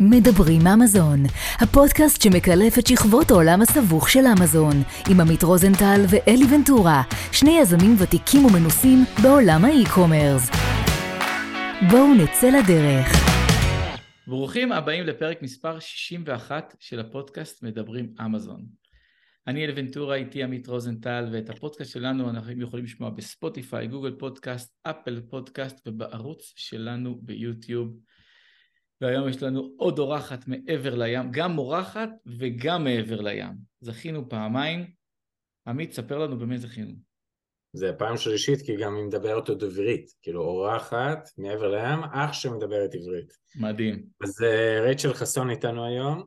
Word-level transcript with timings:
מדברים 0.00 0.66
אמזון, 0.66 1.22
הפודקאסט 1.60 2.22
שמקלף 2.22 2.78
את 2.78 2.86
שכבות 2.86 3.30
העולם 3.30 3.62
הסבוך 3.62 4.08
של 4.08 4.24
אמזון, 4.38 4.82
עם 5.10 5.20
עמית 5.20 5.42
רוזנטל 5.42 6.00
ואלי 6.08 6.44
ונטורה, 6.54 7.02
שני 7.32 7.58
יזמים 7.60 7.96
ותיקים 7.98 8.44
ומנוסים 8.44 9.04
בעולם 9.22 9.64
ה 9.64 9.71
e-commerce. 9.71 10.50
בואו 11.90 12.14
נצא 12.14 12.46
לדרך. 12.46 13.06
ברוכים 14.26 14.72
הבאים 14.72 15.04
לפרק 15.06 15.42
מספר 15.42 15.78
61 15.78 16.74
של 16.80 17.00
הפודקאסט 17.00 17.62
מדברים 17.62 18.14
אמזון. 18.24 18.64
אני 19.46 19.64
אלי 19.64 19.72
ונטורה, 19.76 20.14
איתי 20.14 20.42
עמית 20.42 20.66
רוזנטל, 20.66 21.28
ואת 21.32 21.50
הפודקאסט 21.50 21.92
שלנו 21.92 22.30
אנחנו 22.30 22.62
יכולים 22.62 22.84
לשמוע 22.84 23.10
בספוטיפיי, 23.10 23.86
גוגל 23.86 24.12
פודקאסט, 24.18 24.78
אפל 24.82 25.20
פודקאסט 25.30 25.86
ובערוץ 25.86 26.52
שלנו 26.56 27.18
ביוטיוב. 27.22 27.96
והיום 29.00 29.28
יש 29.28 29.42
לנו 29.42 29.70
עוד 29.76 29.98
אורחת 29.98 30.48
מעבר 30.48 30.94
לים, 30.94 31.30
גם 31.30 31.58
אורחת 31.58 32.08
וגם 32.38 32.84
מעבר 32.84 33.20
לים. 33.20 33.52
זכינו 33.80 34.28
פעמיים. 34.28 34.86
עמית, 35.66 35.92
ספר 35.92 36.18
לנו 36.18 36.38
במה 36.38 36.58
זכינו. 36.58 36.94
זה 37.72 37.92
פעם 37.98 38.16
שלישית 38.16 38.62
כי 38.62 38.76
גם 38.76 38.96
היא 38.96 39.04
מדברת 39.04 39.48
עוד 39.48 39.64
עברית, 39.64 40.10
כאילו 40.22 40.42
אורחת 40.42 41.28
מעבר 41.38 41.68
לים, 41.68 42.04
אח 42.12 42.32
שמדברת 42.32 42.94
עברית. 42.94 43.32
מדהים. 43.60 44.04
אז 44.24 44.42
אה, 44.42 44.80
רייצ'ל 44.80 45.12
חסון 45.12 45.50
איתנו 45.50 45.86
היום. 45.86 46.24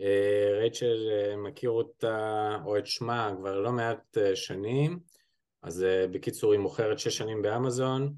אה, 0.00 0.58
רייצ'ל 0.60 1.08
אה, 1.10 1.36
מכיר 1.36 1.70
אותה, 1.70 2.56
או 2.64 2.78
את 2.78 2.86
שמה, 2.86 3.32
כבר 3.38 3.60
לא 3.60 3.72
מעט 3.72 4.18
שנים. 4.34 4.98
אז 5.62 5.86
בקיצור 6.12 6.52
היא 6.52 6.60
מוכרת 6.60 6.98
שש 6.98 7.16
שנים 7.18 7.42
באמזון. 7.42 8.14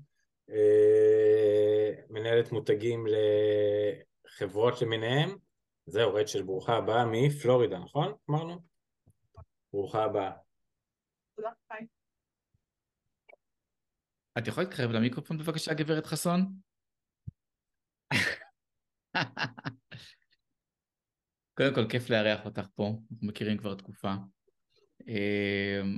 מנהלת 2.10 2.52
מותגים 2.52 3.04
לחברות 4.26 4.82
למיניהם. 4.82 5.28
זהו, 5.86 6.14
רייצ'ל, 6.14 6.42
ברוכה 6.42 6.76
הבאה 6.76 7.04
מפלורידה, 7.12 7.78
נכון? 7.78 8.14
אמרנו? 8.30 8.62
ברוכה 9.72 10.04
הבאה. 10.04 10.32
תודה, 11.36 11.50
היי. 11.70 11.86
את 14.38 14.46
יכולה 14.46 14.66
להתקרב 14.66 14.90
למיקרופון 14.90 15.38
בבקשה, 15.38 15.74
גברת 15.74 16.06
חסון? 16.06 16.52
קודם 21.54 21.74
כל, 21.74 21.88
כיף 21.90 22.10
לארח 22.10 22.44
אותך 22.44 22.66
פה, 22.74 22.84
אנחנו 23.12 23.28
מכירים 23.28 23.58
כבר 23.58 23.74
תקופה. 23.74 24.12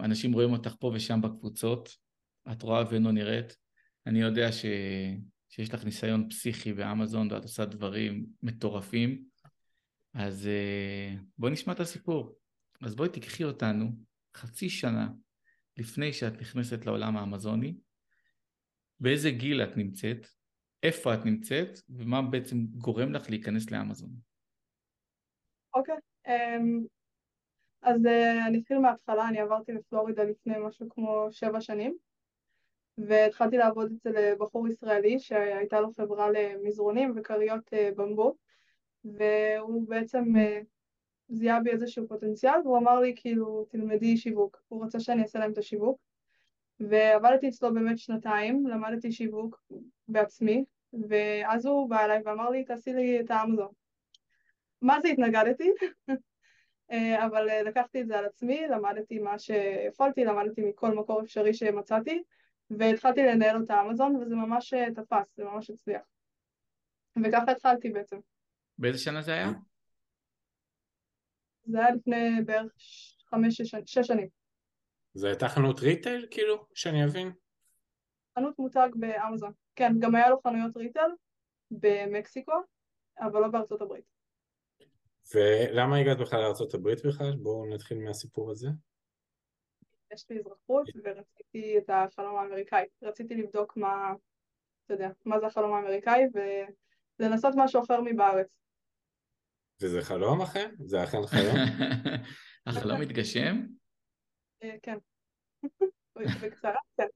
אנשים 0.05 0.33
רואים 0.33 0.53
אותך 0.53 0.75
פה 0.81 0.93
ושם 0.95 1.21
בקבוצות, 1.23 1.89
את 2.53 2.63
רואה 2.63 2.83
ולא 2.91 3.13
נראית. 3.13 3.57
אני 4.07 4.21
יודע 4.21 4.53
ש... 4.53 4.65
שיש 5.51 5.75
לך 5.75 5.85
ניסיון 5.85 6.29
פסיכי 6.29 6.73
באמזון 6.73 7.33
ואת 7.33 7.43
עושה 7.43 7.65
דברים 7.65 8.27
מטורפים, 8.43 9.25
אז 10.15 10.49
uh, 10.49 11.21
בואי 11.39 11.53
נשמע 11.53 11.73
את 11.73 11.81
הסיפור. 11.81 12.37
אז 12.83 12.95
בואי 12.95 13.09
תיקחי 13.09 13.45
אותנו 13.45 13.87
חצי 14.37 14.69
שנה 14.69 15.09
לפני 15.77 16.13
שאת 16.13 16.41
נכנסת 16.41 16.87
לעולם 16.87 17.17
האמזוני, 17.17 17.77
באיזה 19.01 19.31
גיל 19.31 19.63
את 19.63 19.77
נמצאת, 19.77 20.27
איפה 20.83 21.15
את 21.15 21.25
נמצאת, 21.25 21.79
ומה 21.89 22.23
בעצם 22.23 22.57
גורם 22.67 23.13
לך 23.13 23.31
להיכנס 23.31 23.71
לאמזון. 23.71 24.11
אוקיי, 25.75 25.95
okay, 25.95 26.29
um, 26.29 26.87
אז 27.83 28.05
uh, 28.05 28.49
אני 28.49 28.61
אתחיל 28.61 28.79
מההתחלה, 28.79 29.29
אני 29.29 29.41
עברתי 29.41 29.73
לפלורידה 29.73 30.25
לפני 30.25 30.55
משהו 30.67 30.89
כמו 30.91 31.29
שבע 31.31 31.61
שנים. 31.61 31.97
והתחלתי 33.07 33.57
לעבוד 33.57 33.93
אצל 33.97 34.17
אה, 34.17 34.35
בחור 34.39 34.69
ישראלי 34.69 35.19
שהייתה 35.19 35.81
לו 35.81 35.93
חברה 35.93 36.31
למזרונים 36.31 37.13
וכריות 37.17 37.75
אה, 37.75 37.91
במבו 37.97 38.37
והוא 39.05 39.89
בעצם 39.89 40.37
אה, 40.37 40.61
זיהה 41.29 41.61
בי 41.61 41.71
איזשהו 41.71 42.09
פוטנציאל 42.09 42.61
והוא 42.65 42.79
אמר 42.79 43.01
לי 43.01 43.13
כאילו 43.17 43.67
תלמדי 43.71 44.17
שיווק, 44.17 44.63
הוא 44.69 44.85
רצה 44.85 45.01
שאני 45.01 45.23
אעשה 45.23 45.39
להם 45.39 45.53
את 45.53 45.59
השיווק. 45.59 46.01
ועבדתי 46.81 47.49
אצלו 47.49 47.75
באמת 47.75 47.99
שנתיים, 47.99 48.67
למדתי 48.67 49.13
שיווק 49.13 49.63
בעצמי 50.09 50.65
ואז 51.09 51.67
הוא 51.67 51.91
בא 51.91 52.05
אליי 52.05 52.21
ואמר 52.25 52.51
לי 52.51 52.65
תעשי 52.65 52.93
לי 52.93 53.21
את 53.21 53.31
האמזון. 53.31 53.69
מה 54.83 55.01
זה 55.01 55.09
התנגדתי? 55.09 55.71
אבל 57.27 57.49
לקחתי 57.65 58.01
את 58.01 58.07
זה 58.07 58.19
על 58.19 58.25
עצמי, 58.25 58.67
למדתי 58.71 59.19
מה 59.19 59.39
שיכולתי, 59.39 60.25
למדתי 60.25 60.63
מכל 60.63 60.95
מקור 60.95 61.21
אפשרי 61.21 61.55
שמצאתי 61.55 62.23
והתחלתי 62.79 63.21
לנהל 63.23 63.63
את 63.65 63.71
האמזון 63.71 64.17
וזה 64.17 64.35
ממש 64.35 64.75
אה, 64.75 64.95
תפס, 64.95 65.37
זה 65.37 65.45
ממש 65.45 65.71
הצליח. 65.71 66.03
וככה 67.25 67.53
התחלתי 67.53 67.91
בעצם. 67.91 68.17
באיזה 68.79 68.99
שנה 68.99 69.23
זה 69.23 69.33
היה? 69.33 69.51
זה 71.65 71.79
היה 71.79 71.91
לפני 71.91 72.43
בערך 72.47 72.73
חמש, 73.31 73.57
שש, 73.57 73.75
שש 73.87 74.07
שנים. 74.07 74.29
זה 75.15 75.29
הייתה 75.29 75.49
חנות 75.49 75.81
retail 75.81 76.27
כאילו, 76.31 76.67
שאני 76.75 77.05
אבין? 77.05 77.33
חנות 78.39 78.59
מותג 78.59 78.89
באמזון. 78.95 79.53
כן, 79.77 79.93
גם 79.99 80.15
היה 80.15 80.31
לו 80.31 80.41
חנויות 80.43 80.77
retail 80.77 81.11
במקסיקו, 81.71 82.53
אבל 83.21 83.41
לא 83.41 83.49
בארצות 83.49 83.83
הברית. 83.83 84.05
ולמה 85.35 85.97
הגעת 85.97 86.19
בכלל 86.19 86.41
לארצות 86.41 86.75
הברית 86.75 87.07
בכלל? 87.07 87.37
בואו 87.43 87.75
נתחיל 87.75 87.99
מהסיפור 87.99 88.51
הזה. 88.51 88.69
יש 90.13 90.31
לי 90.31 90.39
אזרחות 90.39 90.87
ורציתי 91.05 91.79
את 91.79 91.91
החלום 91.91 92.37
האמריקאי. 92.37 92.85
רציתי 93.03 93.35
לבדוק 93.35 93.77
מה, 93.77 94.15
אתה 94.85 94.95
יודע, 94.95 95.11
מה 95.25 95.41
זה 95.41 95.47
החלום 95.47 95.73
האמריקאי 95.73 96.23
ולנסות 97.19 97.55
משהו 97.57 97.83
אחר 97.83 98.01
מבארץ. 98.01 98.47
וזה 99.83 100.03
חלום 100.03 100.43
אכן? 100.43 100.71
זה 100.79 101.05
אכן 101.05 101.27
חלום? 101.27 101.57
החלום 102.67 103.01
מתגשם? 103.01 103.57
אה, 104.63 104.77
כן. 104.83 104.99
בקצרה, 106.43 106.79
כן. 106.97 107.07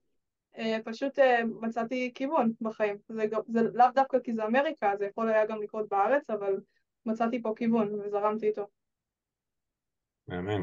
אה, 0.59 0.79
פשוט 0.85 1.19
אה, 1.19 1.45
מצאתי 1.61 2.13
כיוון 2.15 2.53
בחיים. 2.61 2.97
זה, 3.09 3.23
זה 3.49 3.61
לאו 3.75 3.87
דווקא 3.95 4.19
כי 4.25 4.35
זה 4.35 4.45
אמריקה, 4.45 4.93
זה 4.99 5.07
יכול 5.07 5.29
היה 5.29 5.47
גם 5.47 5.63
לקרות 5.63 5.89
בארץ, 5.89 6.31
אבל 6.31 6.61
מצאתי 7.07 7.43
פה 7.43 7.53
כיוון 7.57 7.95
וזרמתי 7.95 8.47
איתו. 8.47 8.67
מאמן. 10.29 10.63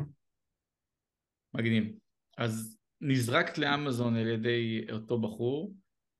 מגניב. 1.53 1.97
אז 2.41 2.77
נזרקת 3.01 3.57
לאמזון 3.57 4.15
על 4.15 4.27
ידי 4.27 4.85
אותו 4.91 5.21
בחור 5.21 5.73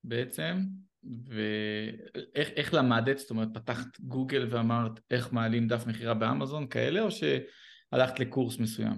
בעצם, 0.03 0.57
ואיך 1.03 2.73
למדת? 2.73 3.17
זאת 3.17 3.29
אומרת, 3.29 3.47
פתחת 3.53 3.99
גוגל 3.99 4.47
ואמרת 4.49 4.91
איך 5.11 5.33
מעלים 5.33 5.67
דף 5.67 5.87
מכירה 5.87 6.13
באמזון 6.13 6.67
כאלה, 6.67 7.01
או 7.01 7.07
שהלכת 7.11 8.19
לקורס 8.19 8.59
מסוים? 8.59 8.95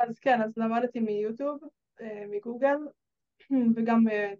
אז 0.00 0.18
כן, 0.18 0.42
אז 0.42 0.52
למדתי 0.56 1.00
מיוטיוב, 1.00 1.60
אה, 2.00 2.24
מגוגל, 2.30 2.76
וגם 3.76 4.08
אה, 4.08 4.32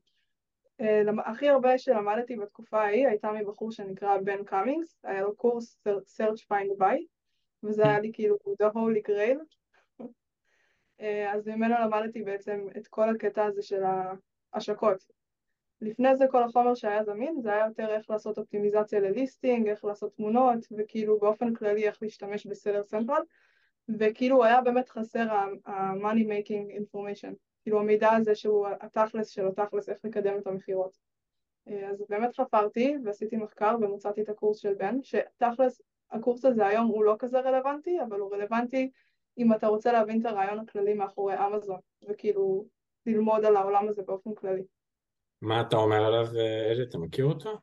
אה, 0.81 1.03
הכי 1.25 1.49
הרבה 1.49 1.79
שלמדתי 1.79 2.37
בתקופה 2.37 2.83
ההיא 2.83 3.09
הייתה 3.09 3.33
מבחור 3.33 3.73
שנקרא 3.73 4.19
בן 4.19 4.45
קאמינגס, 4.45 4.99
היה 5.05 5.23
לו 5.23 5.37
קורס 5.37 5.79
Search 5.89 6.53
Find 6.53 6.81
Buy, 6.81 6.97
וזה 7.63 7.83
היה 7.83 8.01
לי 8.01 8.11
כאילו 8.15 8.37
the 8.63 8.67
holy 8.75 9.09
grail, 9.09 9.57
אז 11.35 11.49
ממנו 11.49 11.75
למדתי 11.81 12.23
בעצם 12.23 12.67
את 12.77 12.89
כל 12.89 13.09
הקטע 13.09 13.45
הזה 13.45 13.63
של 13.63 13.83
ההשקות. 14.53 15.05
לפני 15.81 16.17
זה 16.17 16.27
כל 16.31 16.43
החומר 16.43 16.75
שהיה 16.75 17.05
זמין 17.05 17.41
זה 17.41 17.53
היה 17.53 17.67
יותר 17.67 17.95
איך 17.95 18.11
לעשות 18.11 18.39
אופטימיזציה 18.39 19.01
ל 19.01 19.08
listing, 19.08 19.69
איך 19.69 19.85
לעשות 19.85 20.17
תמונות 20.17 20.59
וכאילו 20.79 21.19
באופן 21.19 21.55
כללי 21.55 21.87
איך 21.87 21.99
להשתמש 22.03 22.47
ב 22.47 22.52
Seller 22.52 22.83
Central 22.83 23.23
וכאילו 23.99 24.45
היה 24.45 24.61
באמת 24.61 24.89
חסר 24.89 25.33
ה-money 25.67 26.27
making 26.27 26.83
information, 26.83 27.35
כאילו 27.63 27.81
המידע 27.81 28.13
הזה 28.13 28.35
שהוא 28.35 28.67
התכלס 28.81 29.29
של 29.29 29.47
התכלס 29.47 29.89
איך 29.89 29.99
לקדם 30.05 30.39
את 30.39 30.47
המכירות. 30.47 30.97
אה, 31.69 31.91
אז 31.91 32.05
באמת 32.09 32.37
חפרתי 32.37 32.97
ועשיתי 33.05 33.37
מחקר 33.37 33.77
ומצאתי 33.81 34.23
את 34.23 34.29
הקורס 34.29 34.59
של 34.59 34.75
בן, 34.75 34.99
שתכלס 35.03 35.81
הקורס 36.11 36.45
הזה 36.45 36.67
היום 36.67 36.87
הוא 36.87 37.05
לא 37.05 37.17
כזה 37.19 37.41
רלוונטי 37.41 38.01
אבל 38.03 38.21
הוא 38.21 38.35
רלוונטי 38.35 38.91
אם 39.39 39.53
אתה 39.55 39.67
רוצה 39.67 39.93
להבין 39.93 40.21
את 40.21 40.27
הרעיון 40.27 40.59
הכללי 40.59 40.95
מאחורי 40.95 41.35
אמזון, 41.47 41.81
וכאילו 42.09 42.67
ללמוד 43.07 43.45
על 43.45 43.57
העולם 43.57 43.89
הזה 43.89 44.03
באופן 44.03 44.35
כללי. 44.35 44.63
מה 45.43 45.61
אתה 45.61 45.77
אומר 45.77 46.05
עליו, 46.07 46.27
אלי? 46.71 46.83
אתה 46.83 46.99
מכיר 46.99 47.25
אותו? 47.25 47.61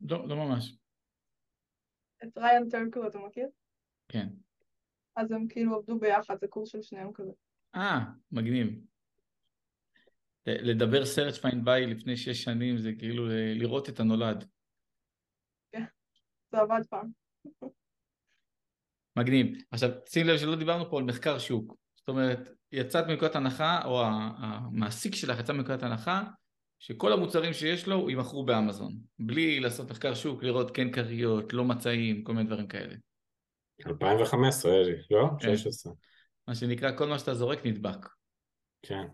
לא, 0.00 0.28
לא 0.28 0.36
ממש. 0.36 0.76
את 2.24 2.38
ריין 2.38 2.68
טרקו 2.68 3.06
אתה 3.06 3.18
מכיר? 3.18 3.48
כן. 4.08 4.28
אז 5.16 5.32
הם 5.32 5.48
כאילו 5.48 5.76
עבדו 5.76 5.98
ביחד, 5.98 6.38
זה 6.40 6.48
קורס 6.48 6.68
של 6.68 6.82
שניהם 6.82 7.12
כזה. 7.12 7.32
אה, 7.74 7.98
מגניב. 8.32 8.80
לדבר 10.46 11.02
search 11.02 11.42
find 11.42 11.64
by 11.64 11.86
לפני 11.90 12.16
שש 12.16 12.42
שנים 12.42 12.78
זה 12.78 12.90
כאילו 12.98 13.26
לראות 13.54 13.88
את 13.88 14.00
הנולד. 14.00 14.44
כן, 15.72 15.84
זה 16.52 16.58
עבד 16.58 16.80
פעם. 16.90 17.10
מגניב. 19.20 19.46
עכשיו, 19.70 19.90
שים 20.08 20.26
לב 20.26 20.38
שלא 20.38 20.56
דיברנו 20.56 20.90
פה 20.90 20.98
על 20.98 21.04
מחקר 21.04 21.38
שוק. 21.38 21.76
זאת 21.96 22.08
אומרת, 22.08 22.38
יצאת 22.72 23.06
מנקודת 23.06 23.36
הנחה, 23.36 23.80
או 23.84 24.02
המעסיק 24.04 25.14
שלך 25.14 25.40
יצא 25.40 25.52
מנקודת 25.52 25.82
הנחה, 25.82 26.22
שכל 26.78 27.12
המוצרים 27.12 27.52
שיש 27.52 27.86
לו 27.86 28.10
יימכרו 28.10 28.44
באמזון, 28.44 28.92
בלי 29.18 29.60
לעשות 29.60 29.90
מחקר 29.90 30.14
שוק, 30.14 30.42
לראות 30.42 30.70
כן 30.70 30.92
כריות, 30.92 31.52
לא 31.52 31.64
מצעים, 31.64 32.24
כל 32.24 32.32
מיני 32.32 32.46
דברים 32.46 32.66
כאלה. 32.66 32.94
2015, 33.86 34.72
אלי, 34.72 34.92
לא? 35.10 35.28
כן. 35.40 35.56
16. 35.56 35.92
מה 36.48 36.54
שנקרא, 36.54 36.96
כל 36.96 37.08
מה 37.08 37.18
שאתה 37.18 37.34
זורק 37.34 37.66
נדבק. 37.66 38.08
כן. 38.82 39.06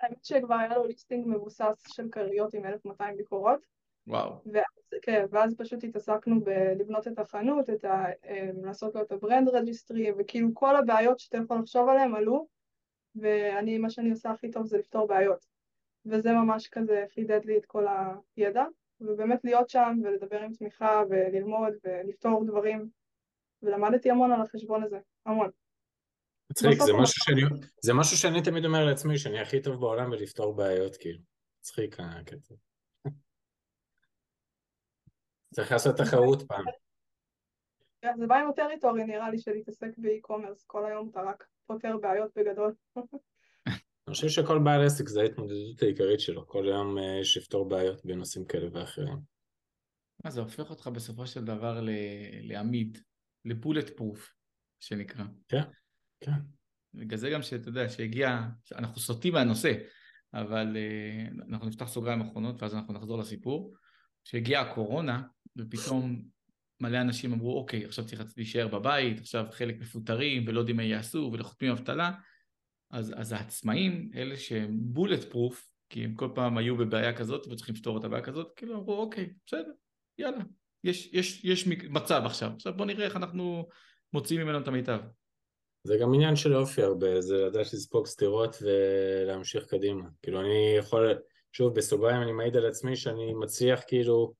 האמת 0.00 0.24
שכבר 0.24 0.54
היה 0.54 0.76
לו 0.78 0.86
listing 0.86 1.26
מבוסס 1.28 1.82
של 1.88 2.08
כריות 2.12 2.54
עם 2.54 2.66
1200 2.66 3.16
ביקורות, 3.16 3.60
וואו. 4.06 4.40
ואז, 4.52 5.00
כן, 5.02 5.24
ואז 5.30 5.54
פשוט 5.58 5.84
התעסקנו 5.84 6.40
בלבנות 6.40 7.08
את 7.08 7.18
החנות, 7.18 7.70
את 7.70 7.84
ה, 7.84 8.04
אה, 8.24 8.50
לעשות 8.62 8.94
לו 8.94 9.02
את 9.02 9.12
ה 9.12 9.18
brand 9.18 9.48
registry, 9.48 10.12
וכאילו 10.18 10.48
כל 10.54 10.76
הבעיות 10.76 11.18
שאתה 11.18 11.38
יכול 11.38 11.58
לחשוב 11.58 11.88
עליהן 11.88 12.14
עלו, 12.14 12.46
ואני, 13.16 13.78
מה 13.78 13.90
שאני 13.90 14.10
עושה 14.10 14.30
הכי 14.30 14.50
טוב 14.50 14.66
זה 14.66 14.78
לפתור 14.78 15.06
בעיות. 15.06 15.44
וזה 16.06 16.32
ממש 16.32 16.68
כזה 16.68 17.04
חידד 17.14 17.44
לי 17.44 17.56
את 17.56 17.66
כל 17.66 17.86
הידע, 18.36 18.64
ובאמת 19.00 19.40
להיות 19.44 19.68
שם 19.68 19.98
ולדבר 20.04 20.40
עם 20.40 20.52
תמיכה 20.52 21.02
וללמוד 21.10 21.72
ולפתור 21.84 22.44
דברים, 22.46 22.88
ולמדתי 23.62 24.10
המון 24.10 24.32
על 24.32 24.40
החשבון 24.40 24.82
הזה, 24.82 24.98
המון. 25.26 25.50
מצחיק, 26.50 26.82
זה 26.82 26.92
משהו 26.92 27.24
שאני, 27.24 27.42
זה 27.80 27.94
משהו 27.94 28.16
שאני 28.16 28.42
תמיד 28.42 28.64
אומר 28.64 28.84
לעצמי, 28.84 29.18
שאני 29.18 29.40
הכי 29.40 29.62
טוב 29.62 29.80
בעולם 29.80 30.10
בלפתור 30.10 30.54
בעיות, 30.54 30.96
כאילו. 30.96 31.20
מצחיק 31.60 31.96
הקטע. 32.00 32.54
צריך 35.54 35.72
לעשות 35.72 35.96
תחרות 35.96 36.42
פעם. 36.42 36.64
כן, 38.02 38.14
זה 38.18 38.26
בא 38.26 38.36
עם 38.36 38.48
הטריטורי 38.48 39.04
נראה 39.04 39.30
לי 39.30 39.38
של 39.38 39.52
להתעסק 39.52 39.90
באי-קומרס, 39.98 40.64
כל 40.66 40.86
היום 40.86 41.10
אתה 41.10 41.20
רק 41.22 41.44
פותר 41.66 41.96
בעיות 41.96 42.30
בגדול. 42.36 42.74
אני 43.66 44.14
חושב 44.14 44.28
שכל 44.28 44.58
בעל 44.64 44.86
עסק 44.86 45.08
זה 45.08 45.20
ההתמודדות 45.20 45.82
העיקרית 45.82 46.20
שלו, 46.20 46.46
כל 46.46 46.66
היום 46.68 46.98
אה, 46.98 47.18
יש 47.20 47.36
לפתור 47.36 47.68
בעיות 47.68 48.04
בנושאים 48.04 48.44
כאלה 48.44 48.68
ואחרים. 48.72 49.16
מה 50.24 50.30
זה 50.30 50.40
הופך 50.40 50.70
אותך 50.70 50.86
בסופו 50.86 51.26
של 51.26 51.44
דבר 51.44 51.80
ל- 51.80 51.90
לעמיד, 52.52 52.98
לבולט 53.44 53.90
פרוף, 53.96 54.34
שנקרא. 54.80 55.24
כן. 56.20 56.32
בגלל 56.94 57.18
זה 57.18 57.30
גם 57.30 57.42
שאתה 57.42 57.68
יודע, 57.68 57.88
שהגיע, 57.88 58.40
אנחנו 58.72 59.00
סוטים 59.00 59.32
מהנושא, 59.32 59.72
אבל 60.34 60.76
אה, 60.76 61.26
אנחנו 61.48 61.66
נפתח 61.68 61.88
סוגריים 61.88 62.20
אחרונות 62.20 62.62
ואז 62.62 62.74
אנחנו 62.74 62.94
נחזור 62.94 63.18
לסיפור. 63.18 63.74
כשהגיעה 64.24 64.62
הקורונה, 64.62 65.22
ופתאום 65.56 66.22
מלא 66.80 67.00
אנשים 67.00 67.32
אמרו, 67.32 67.58
אוקיי, 67.58 67.84
עכשיו 67.84 68.06
צריך 68.06 68.22
להישאר 68.36 68.68
בבית, 68.68 69.18
עכשיו 69.18 69.46
חלק 69.50 69.80
מפוטרים 69.80 70.44
ולא 70.46 70.58
יודעים 70.58 70.76
מה 70.76 70.82
יעשו 70.82 71.30
ולא 71.32 71.42
חותמים 71.42 71.72
אבטלה, 71.72 72.12
אז, 72.90 73.14
אז 73.16 73.32
העצמאים, 73.32 74.10
אלה 74.14 74.36
שהם 74.36 74.78
בולט 74.80 75.24
פרוף, 75.24 75.68
כי 75.90 76.04
הם 76.04 76.14
כל 76.14 76.28
פעם 76.34 76.58
היו 76.58 76.76
בבעיה 76.76 77.16
כזאת 77.16 77.46
וצריכים 77.46 77.74
לפתור 77.74 77.98
את 77.98 78.04
הבעיה 78.04 78.22
כזאת, 78.22 78.52
כאילו 78.56 78.74
אמרו, 78.74 78.98
אוקיי, 78.98 79.32
בסדר, 79.46 79.72
יאללה, 80.18 80.44
יש, 80.84 81.10
יש, 81.12 81.44
יש 81.44 81.66
מצב 81.66 82.22
עכשיו, 82.24 82.50
עכשיו 82.54 82.76
בוא 82.76 82.86
נראה 82.86 83.04
איך 83.04 83.16
אנחנו 83.16 83.68
מוציאים 84.12 84.40
ממנו 84.46 84.58
את 84.58 84.68
המיטב. 84.68 85.00
זה 85.86 85.96
גם 86.00 86.14
עניין 86.14 86.36
של 86.36 86.56
אופי 86.56 86.82
הרבה, 86.82 87.20
זה 87.20 87.36
לדעת 87.36 87.72
לספוג 87.72 88.06
סתירות 88.06 88.56
ולהמשיך 88.62 89.64
קדימה. 89.64 90.04
כאילו 90.22 90.40
אני 90.40 90.76
יכול, 90.78 91.18
שוב 91.52 91.74
בסוגריים 91.74 92.22
אני 92.22 92.32
מעיד 92.32 92.56
על 92.56 92.66
עצמי 92.66 92.96
שאני 92.96 93.34
מצליח 93.34 93.82
כאילו, 93.86 94.34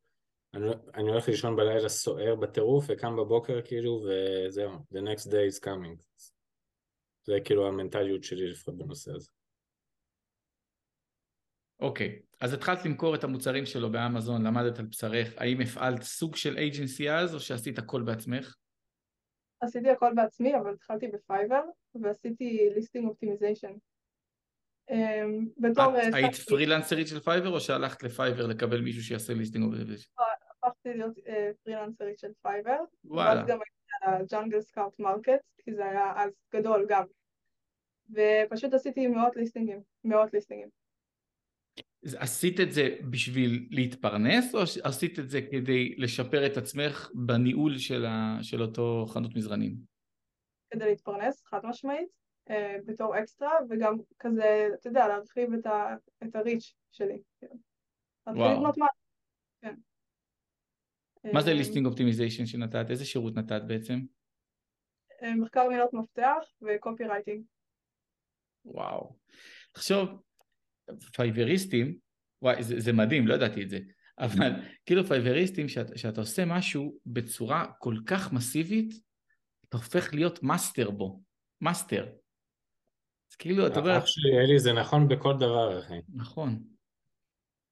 אני, 0.54 0.66
אני 0.94 1.10
הולך 1.10 1.28
לישון 1.28 1.56
בלילה 1.56 1.88
סוער 1.88 2.34
בטירוף 2.34 2.84
וקם 2.88 3.16
בבוקר 3.16 3.62
כאילו 3.64 4.04
וזהו, 4.04 4.72
the 4.72 4.98
next 4.98 5.26
day 5.26 5.54
is 5.54 5.64
coming. 5.64 6.22
זה 7.24 7.38
כאילו 7.44 7.68
המנטליות 7.68 8.24
שלי 8.24 8.50
לפחות 8.50 8.78
בנושא 8.78 9.12
הזה. 9.12 9.30
אוקיי, 11.80 12.22
אז 12.40 12.52
התחלת 12.52 12.84
למכור 12.84 13.14
את 13.14 13.24
המוצרים 13.24 13.66
שלו 13.66 13.92
באמזון, 13.92 14.46
למדת 14.46 14.78
על 14.78 14.84
בשרך, 14.84 15.34
האם 15.36 15.60
הפעלת 15.60 16.02
סוג 16.02 16.36
של 16.36 16.56
agency 16.58 17.10
אז, 17.10 17.34
או 17.34 17.40
שעשית 17.40 17.78
הכל 17.78 18.02
בעצמך? 18.02 18.54
עשיתי 19.60 19.90
הכל 19.90 20.12
בעצמי, 20.16 20.56
אבל 20.56 20.72
התחלתי 20.72 21.08
בפייבר, 21.08 21.62
ועשיתי 22.02 22.68
listing 22.74 23.08
optimization. 23.08 23.72
בתור... 25.58 25.84
את 25.84 26.14
אה, 26.14 26.16
היית 26.16 26.34
סטארט-אפ, 26.34 26.48
פרילנסרית 26.48 27.08
של 27.08 27.20
פייבר, 27.20 27.48
או 27.48 27.60
שהלכת 27.60 28.02
לפייבר 28.02 28.46
לקבל 28.46 28.80
מישהו 28.80 29.02
שיעשה 29.02 29.34
listing 29.34 29.64
optimization? 29.64 30.10
הפכתי 30.66 30.88
להיות 30.94 31.18
אה, 31.26 31.50
פרילנסרית 31.62 32.18
של 32.18 32.32
פייבר, 32.42 32.78
וואלה. 33.04 33.40
ואז 33.40 33.48
גם 33.48 33.58
הייתי 33.58 33.84
על 34.02 34.24
Jungle 34.30 34.60
Scout 34.60 34.98
Market, 34.98 35.40
כי 35.58 35.74
זה 35.74 35.84
היה 35.84 36.12
אז 36.16 36.30
גדול 36.54 36.86
גם. 36.88 37.04
ופשוט 38.10 38.74
עשיתי 38.74 39.06
מאות 39.06 39.36
listingים, 39.36 39.80
מאות 40.04 40.32
listingים. 40.32 40.68
עשית 42.18 42.60
את 42.60 42.72
זה 42.72 42.96
בשביל 43.10 43.68
להתפרנס, 43.70 44.54
או 44.54 44.60
עשית 44.82 45.18
את 45.18 45.30
זה 45.30 45.40
כדי 45.50 45.94
לשפר 45.98 46.46
את 46.46 46.56
עצמך 46.56 47.10
בניהול 47.14 47.78
של, 47.78 48.06
ה... 48.06 48.38
של 48.42 48.62
אותו 48.62 49.06
חנות 49.08 49.36
מזרנים? 49.36 49.76
כדי 50.70 50.84
להתפרנס, 50.84 51.42
חד 51.46 51.60
משמעית, 51.66 52.08
אה, 52.50 52.76
בתור 52.86 53.18
אקסטרה, 53.18 53.52
וגם 53.70 53.96
כזה, 54.18 54.68
אתה 54.74 54.88
יודע, 54.88 55.08
להרחיב 55.08 55.52
את, 55.52 55.66
ה, 55.66 55.94
את 56.24 56.36
ה 56.36 56.43
reach 56.43 56.74
שלי. 56.92 57.18
וואו. 58.26 58.72
כן. 59.62 59.74
מה 61.32 61.42
זה 61.42 61.50
אה, 61.50 61.54
ליסטינג 61.54 61.86
אופטימיזיישן 61.86 62.46
שנתת? 62.46 62.86
איזה 62.90 63.04
שירות 63.04 63.34
נתת 63.36 63.62
בעצם? 63.66 64.00
אה, 65.22 65.34
מחקר 65.34 65.68
מילות 65.68 65.92
מפתח 65.92 66.44
ו 66.62 67.04
copywriting. 67.04 67.44
וואו. 68.64 69.16
תחשוב, 69.72 70.08
פייבריסטים, 71.16 71.98
וואי, 72.42 72.62
זה, 72.62 72.80
זה 72.80 72.92
מדהים, 72.92 73.26
לא 73.26 73.34
ידעתי 73.34 73.62
את 73.62 73.70
זה, 73.70 73.78
אבל 74.18 74.50
כאילו 74.86 75.04
פייבריסטים, 75.04 75.68
שאת, 75.68 75.98
שאתה 75.98 76.20
עושה 76.20 76.44
משהו 76.44 76.98
בצורה 77.06 77.72
כל 77.78 77.94
כך 78.06 78.32
מסיבית, 78.32 78.94
אתה 79.68 79.76
הופך 79.76 80.14
להיות 80.14 80.42
master 80.42 80.90
בו, 80.90 81.22
master. 81.60 82.06
אז 83.30 83.36
כאילו, 83.36 83.66
אתה 83.66 83.80
אומר, 83.80 83.98
אח 83.98 84.06
שלי, 84.06 84.38
אלי, 84.38 84.58
זה 84.58 84.72
נכון 84.72 85.08
בכל 85.08 85.34
דבר, 85.36 85.80
אחי. 85.80 85.98
נכון. 86.14 86.62
אבל 86.62 86.62
כאילו 86.62 86.62
גם 86.62 86.62
בתחום 86.62 87.63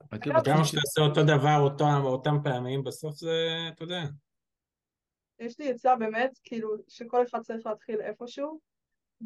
כמה 0.44 0.64
של- 0.64 0.64
שאתה 0.64 0.80
עושה 0.80 1.00
אותו 1.00 1.22
דבר 1.22 1.58
אותם, 1.60 2.00
אותם 2.04 2.36
פעמים, 2.44 2.84
בסוף 2.84 3.14
זה, 3.14 3.38
אתה 3.72 3.82
יודע. 3.82 4.02
יש 5.38 5.60
לי 5.60 5.70
עצה 5.70 5.96
באמת, 5.96 6.38
כאילו, 6.44 6.76
שכל 6.88 7.22
אחד 7.22 7.40
צריך 7.40 7.66
להתחיל 7.66 8.00
איפשהו, 8.00 8.60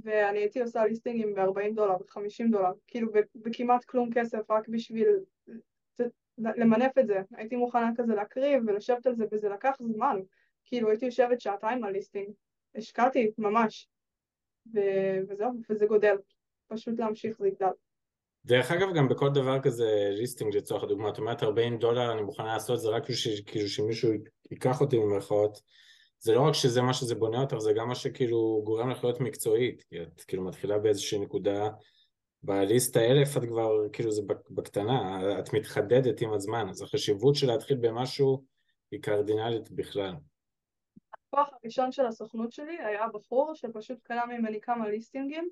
ואני 0.05 0.39
הייתי 0.39 0.61
עושה 0.61 0.85
ליסטינגים 0.85 1.35
ב-40 1.35 1.75
דולר, 1.75 1.97
ב-50 1.97 2.51
דולר, 2.51 2.71
כאילו 2.87 3.09
בכמעט 3.35 3.85
כלום 3.85 4.11
כסף, 4.15 4.51
רק 4.51 4.69
בשביל 4.69 5.09
למנף 6.39 6.99
את 6.99 7.07
זה. 7.07 7.21
הייתי 7.37 7.57
מוכנה 7.57 7.91
כזה 7.97 8.15
להקריב 8.15 8.63
ולשבת 8.67 9.07
על 9.07 9.15
זה, 9.15 9.25
וזה 9.33 9.49
לקח 9.49 9.75
זמן. 9.81 10.21
כאילו, 10.65 10.89
הייתי 10.91 11.07
יושבת 11.07 11.41
שעתיים 11.41 11.85
על 11.85 11.93
ליסטינג, 11.93 12.29
השקעתי 12.75 13.31
ממש, 13.39 13.89
ו- 14.75 15.19
וזהו, 15.29 15.51
וזה 15.71 15.87
גודל. 15.87 16.17
פשוט 16.69 16.99
להמשיך, 16.99 17.39
זה 17.39 17.49
יגדל. 17.49 17.67
דרך 18.47 18.71
אגב, 18.71 18.95
גם 18.95 19.09
בכל 19.09 19.29
דבר 19.31 19.63
כזה, 19.63 20.09
ליסטינג 20.13 20.57
לצורך 20.57 20.83
הדוגמה, 20.83 21.09
את 21.09 21.19
אומרת 21.19 21.43
40 21.43 21.79
דולר, 21.79 22.13
אני 22.13 22.23
מוכנה 22.23 22.47
לעשות 22.47 22.81
זה 22.81 22.89
רק 22.89 23.11
בשביל 23.11 23.35
כאילו 23.47 23.69
שמישהו 23.69 24.13
ייקח 24.51 24.81
אותי 24.81 24.99
במרכאות. 24.99 25.61
זה 26.19 26.35
לא 26.35 26.41
רק 26.41 26.55
שזה 26.55 26.83
מה 26.83 26.95
שזה 26.95 27.15
בונה 27.15 27.41
אותך, 27.41 27.59
זה 27.59 27.73
גם 27.73 27.89
מה 27.89 27.95
שכאילו 27.95 28.63
גורם 28.65 28.91
לך 28.91 29.05
להיות 29.05 29.21
מקצועית, 29.21 29.83
כי 29.83 30.03
את 30.03 30.21
כאילו 30.21 30.45
מתחילה 30.45 30.79
באיזושהי 30.79 31.19
נקודה, 31.19 31.69
בליסט 32.43 32.97
האלף 32.97 33.37
את 33.37 33.43
כבר, 33.43 33.71
כאילו 33.93 34.11
זה 34.13 34.23
בק- 34.23 34.51
בקטנה, 34.51 35.21
את 35.39 35.53
מתחדדת 35.53 36.21
עם 36.21 36.33
הזמן, 36.33 36.69
אז 36.69 36.83
החשיבות 36.83 37.35
של 37.35 37.47
להתחיל 37.47 37.77
במשהו 37.77 38.45
היא 38.91 39.03
קרדינלית 39.03 39.71
בכלל. 39.71 40.15
הלקוח 41.15 41.49
הראשון 41.63 41.93
של 41.93 42.07
הסוכנות 42.07 42.53
שלי 42.53 42.79
היה 42.79 43.07
בחור 43.15 43.55
שפשוט 43.55 43.99
קנה 44.03 44.27
ממני 44.27 44.61
כמה 44.61 44.89
listingים 44.89 45.49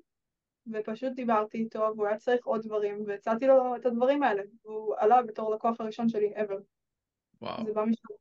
ופשוט 0.73 1.13
דיברתי 1.13 1.57
איתו 1.57 1.79
והוא 1.79 2.07
היה 2.07 2.17
צריך 2.17 2.45
עוד 2.45 2.61
דברים 2.61 3.03
והצעתי 3.07 3.47
לו 3.47 3.75
את 3.75 3.85
הדברים 3.85 4.23
האלה 4.23 4.43
והוא 4.63 4.95
עלה 4.97 5.23
בתור 5.23 5.55
לקוח 5.55 5.81
הראשון 5.81 6.09
שלי 6.09 6.33
ever 6.35 6.61
וואו. 7.41 7.65
זה 7.65 7.73
בא 7.73 7.85
משם 7.85 8.13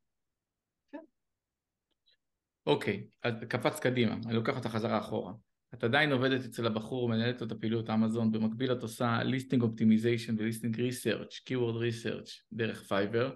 אוקיי, 2.67 3.07
אז 3.23 3.35
קפץ 3.49 3.81
קדימה, 3.81 4.17
אני 4.27 4.35
לוקח 4.35 4.57
אותך 4.57 4.67
חזרה 4.67 4.99
אחורה. 4.99 5.33
את 5.75 5.85
עדיין 5.85 6.13
עובדת 6.13 6.45
אצל 6.45 6.67
הבחור, 6.67 7.09
מנהלת 7.09 7.41
לו 7.41 7.47
את 7.47 7.53
הפעילות 7.53 7.91
אמזון, 7.91 8.33
במקביל 8.33 8.73
את 8.73 8.83
עושה 8.83 9.23
listing 9.23 9.63
optimization 9.63 10.35
ו 10.39 10.44
listing 10.44 10.81
research, 10.81 11.39
keyword 11.39 11.77
research 11.77 12.43
דרך 12.53 12.83
פייבר, 12.83 13.35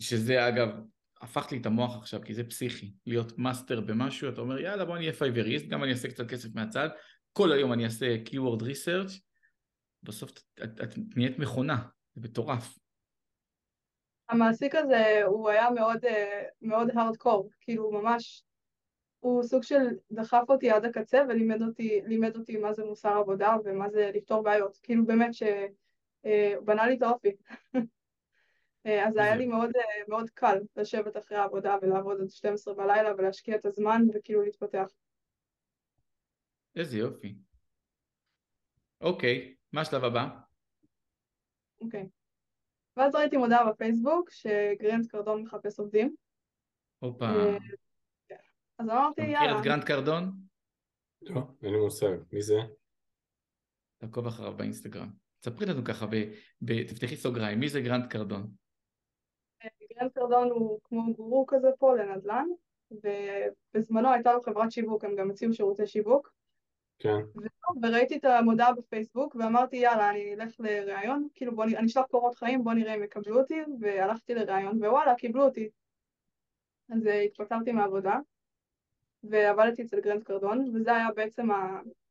שזה 0.00 0.48
אגב, 0.48 0.68
הפכת 1.20 1.52
לי 1.52 1.58
את 1.58 1.66
המוח 1.66 1.96
עכשיו, 1.96 2.20
כי 2.24 2.34
זה 2.34 2.44
פסיכי, 2.44 2.92
להיות 3.06 3.38
master 3.38 3.80
במשהו, 3.80 4.28
אתה 4.28 4.40
אומר 4.40 4.58
יאללה 4.58 4.84
בוא 4.84 4.96
אני 4.96 5.04
אהיה 5.04 5.16
פייבריסט, 5.16 5.66
גם 5.66 5.84
אני 5.84 5.92
אעשה 5.92 6.08
קצת 6.08 6.28
כסף 6.28 6.54
מהצד, 6.54 6.88
כל 7.32 7.52
היום 7.52 7.72
אני 7.72 7.84
אעשה 7.84 8.24
keyword 8.24 8.62
research, 8.62 9.20
בסוף 10.02 10.30
את, 10.30 10.40
את, 10.64 10.80
את 10.82 10.88
נהיית 11.16 11.38
מכונה, 11.38 11.76
זה 12.14 12.20
מטורף. 12.20 12.78
המעסיק 14.28 14.74
הזה 14.74 15.22
הוא 15.24 15.48
היה 15.48 15.70
מאוד 15.70 16.04
אה, 16.04 16.42
מאוד 16.62 16.88
הארדקור 16.94 17.50
כאילו 17.60 17.90
ממש 17.90 18.44
הוא 19.20 19.42
סוג 19.42 19.62
של 19.62 19.86
דחף 20.10 20.44
אותי 20.48 20.70
עד 20.70 20.84
הקצה 20.84 21.22
ולימד 21.28 21.62
אותי 21.62 22.00
לימד 22.06 22.36
אותי 22.36 22.56
מה 22.56 22.72
זה 22.72 22.84
מוסר 22.84 23.08
עבודה 23.08 23.56
ומה 23.64 23.90
זה 23.90 24.10
לפתור 24.14 24.42
בעיות 24.42 24.78
כאילו 24.82 25.06
באמת 25.06 25.34
ש... 25.34 25.42
אה, 26.26 26.54
בנה 26.64 26.86
לי 26.86 26.96
את 26.96 27.02
האופי. 27.02 27.28
אה, 28.86 29.08
אז 29.08 29.14
זה 29.14 29.22
היה 29.22 29.36
לי 29.36 29.46
מאוד, 29.46 29.70
מאוד 30.08 30.30
קל 30.30 30.58
לשבת 30.76 31.16
אחרי 31.16 31.38
העבודה 31.38 31.76
ולעבוד 31.82 32.20
עד 32.20 32.30
12 32.30 32.74
בלילה 32.74 33.12
ולהשקיע 33.18 33.56
את 33.56 33.66
הזמן 33.66 34.02
וכאילו 34.14 34.42
להתפתח. 34.42 34.88
איזה 36.78 36.98
יופי. 36.98 37.38
אוקיי, 39.00 39.54
מה 39.72 39.80
השלב 39.80 40.04
הבא? 40.04 40.28
אוקיי. 41.80 42.08
ואז 42.96 43.14
ראיתי 43.14 43.36
מודעה 43.36 43.72
בפייסבוק 43.72 44.30
שגרנט 44.30 45.06
קרדון 45.06 45.42
מחפש 45.42 45.78
עובדים, 45.78 46.14
הופה. 46.98 47.24
אה, 47.24 47.56
אז 48.78 48.88
אמרתי 48.88 49.22
אתה 49.22 49.30
מכיר 49.30 49.42
יאללה, 49.42 49.58
את 49.58 49.64
גרנט 49.64 49.84
קרדון? 49.84 50.32
לא, 51.22 51.40
אין 51.62 51.72
לי 51.72 51.78
מושג. 51.78 52.16
מי 52.32 52.42
זה? 52.42 52.54
תעקוב 53.98 54.26
אחריו 54.26 54.56
באינסטגרם. 54.56 55.08
ספרי 55.44 55.66
לנו 55.66 55.84
ככה, 55.84 56.06
ב, 56.06 56.14
ב, 56.60 56.86
תפתחי 56.88 57.16
סוגריים, 57.16 57.60
מי 57.60 57.68
זה 57.68 57.80
גרנט 57.80 58.10
קרדון? 58.10 58.50
גרנט 59.92 60.12
קרדון 60.14 60.50
הוא 60.50 60.80
כמו 60.84 61.14
גורו 61.14 61.46
כזה 61.46 61.68
פה 61.78 61.96
לנדל"ן, 61.96 62.46
ובזמנו 62.90 64.12
הייתה 64.12 64.32
לו 64.32 64.42
חברת 64.42 64.72
שיווק, 64.72 65.04
הם 65.04 65.16
גם 65.16 65.30
הציעו 65.30 65.52
שירותי 65.52 65.86
שיווק, 65.86 66.32
כן. 66.98 67.18
וזהו, 67.36 67.82
וראיתי 67.82 68.16
את 68.16 68.24
המודעה 68.24 68.72
בפייסבוק 68.72 69.34
ואמרתי 69.34 69.76
יאללה 69.76 70.10
אני 70.10 70.34
אלך 70.34 70.54
לראיון, 70.58 71.28
כאילו 71.34 71.56
בוא 71.56 71.64
אני 71.64 71.86
אשלח 71.86 72.04
קורות 72.10 72.34
חיים, 72.34 72.64
בוא 72.64 72.72
נראה 72.72 72.94
אם 72.94 73.04
יקבלו 73.04 73.40
אותי, 73.40 73.60
והלכתי 73.80 74.34
לראיון 74.34 74.84
ווואלה 74.84 75.14
קיבלו 75.14 75.44
אותי. 75.44 75.68
אז 76.88 77.06
אה, 77.06 77.20
התפטרתי 77.20 77.72
מהעבודה 77.72 78.18
ועבדתי 79.22 79.82
אצל 79.82 80.00
גרנט 80.00 80.24
קרדון, 80.24 80.70
וזה 80.74 80.96
היה 80.96 81.08
בעצם 81.16 81.48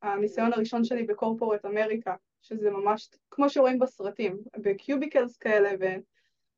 הניסיון 0.02 0.52
הראשון 0.52 0.84
שלי 0.84 1.02
ב 1.02 1.08
corporate 1.08 1.64
America, 1.64 2.14
שזה 2.40 2.70
ממש 2.70 3.08
כמו 3.30 3.50
שרואים 3.50 3.78
בסרטים, 3.78 4.38
ב 4.56 4.65
cubicles 4.65 5.36
כאלה, 5.36 5.70
ו- 5.80 5.98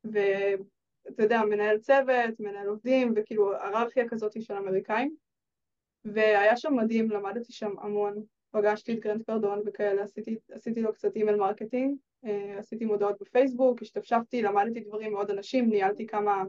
ואתה 0.05 1.23
יודע, 1.23 1.43
מנהל 1.43 1.79
צוות, 1.79 2.41
מנהל 2.41 2.67
עובדים, 2.67 3.13
וכאילו 3.17 3.53
היררכיה 3.63 4.09
כזאת 4.09 4.43
של 4.43 4.55
אמריקאים. 4.55 5.17
והיה 6.05 6.57
שם 6.57 6.75
מדהים, 6.75 7.11
למדתי 7.11 7.53
שם 7.53 7.71
המון, 7.79 8.15
פגשתי 8.51 8.93
את 8.93 8.99
גרנט 8.99 9.27
קרדון 9.27 9.63
וכאלה, 9.67 10.03
עשיתי, 10.03 10.37
עשיתי 10.53 10.83
לו 10.83 10.93
קצת 10.93 11.17
email 11.17 11.37
marketing, 11.37 11.97
אה, 12.25 12.59
עשיתי 12.59 12.85
מודעות 12.85 13.17
בפייסבוק, 13.21 13.83
השתפשפתי, 13.83 14.43
למדתי 14.43 14.81
דברים 14.81 15.13
מאוד 15.13 15.31
אנשים, 15.31 15.71
ניהלתי 15.71 16.07
כמה 16.07 16.45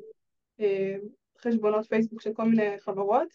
אה, 0.59 0.95
חשבונות 1.37 1.85
פייסבוק 1.85 2.21
של 2.21 2.33
כל 2.33 2.43
מיני 2.43 2.79
חברות, 2.79 3.27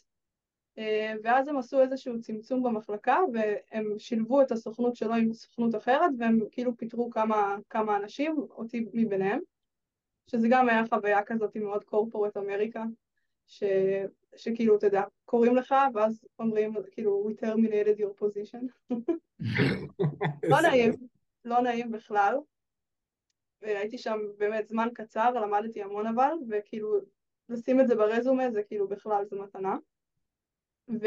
אה, 0.79 1.15
ואז 1.23 1.49
הם 1.49 1.59
עשו 1.59 1.81
איזשהו 1.83 2.21
צמצום 2.21 2.63
במחלקה 2.63 3.19
והם 3.33 3.99
שילבו 3.99 4.43
את 4.43 4.53
הסוכנות 4.53 4.97
שלו 4.97 5.15
עם 5.15 5.33
סוכנות 5.33 5.75
אחרת 5.75 6.11
והם 6.19 6.41
כאילו 6.51 6.77
פיטרו 6.77 7.11
כמה, 7.11 7.57
כמה 7.71 7.97
אנשים, 7.97 8.37
אותי 8.51 8.87
מביניהם, 8.93 9.41
שזה 10.27 10.49
גם 10.51 10.69
היה 10.69 10.83
חוויה 10.87 11.23
כזאת 11.23 11.57
מאוד 11.57 11.85
קורפורט 11.85 12.37
אמריקה, 12.37 12.85
ש... 13.47 13.63
שכאילו, 14.39 14.77
אתה 14.77 14.87
יודע, 14.87 15.03
קוראים 15.25 15.57
לך, 15.57 15.75
ואז 15.95 16.25
אומרים, 16.39 16.75
כאילו, 16.91 17.29
we 17.29 17.45
terminated 17.45 18.01
your 18.01 18.23
position. 18.23 18.91
לא 20.51 20.61
נעים, 20.61 20.93
לא 21.45 21.61
נעים 21.61 21.91
בכלל. 21.91 22.37
והייתי 23.63 23.99
שם 23.99 24.19
באמת 24.39 24.69
זמן 24.69 24.89
קצר, 24.95 25.31
למדתי 25.31 25.83
המון 25.83 26.07
אבל, 26.07 26.33
וכאילו, 26.51 26.99
לשים 27.49 27.81
את 27.81 27.89
זה 27.89 27.95
ברזומה 27.95 28.51
זה 28.51 28.63
כאילו 28.63 28.89
בכלל, 28.89 29.25
זה 29.25 29.37
מתנה. 29.37 29.77
ו... 30.89 31.07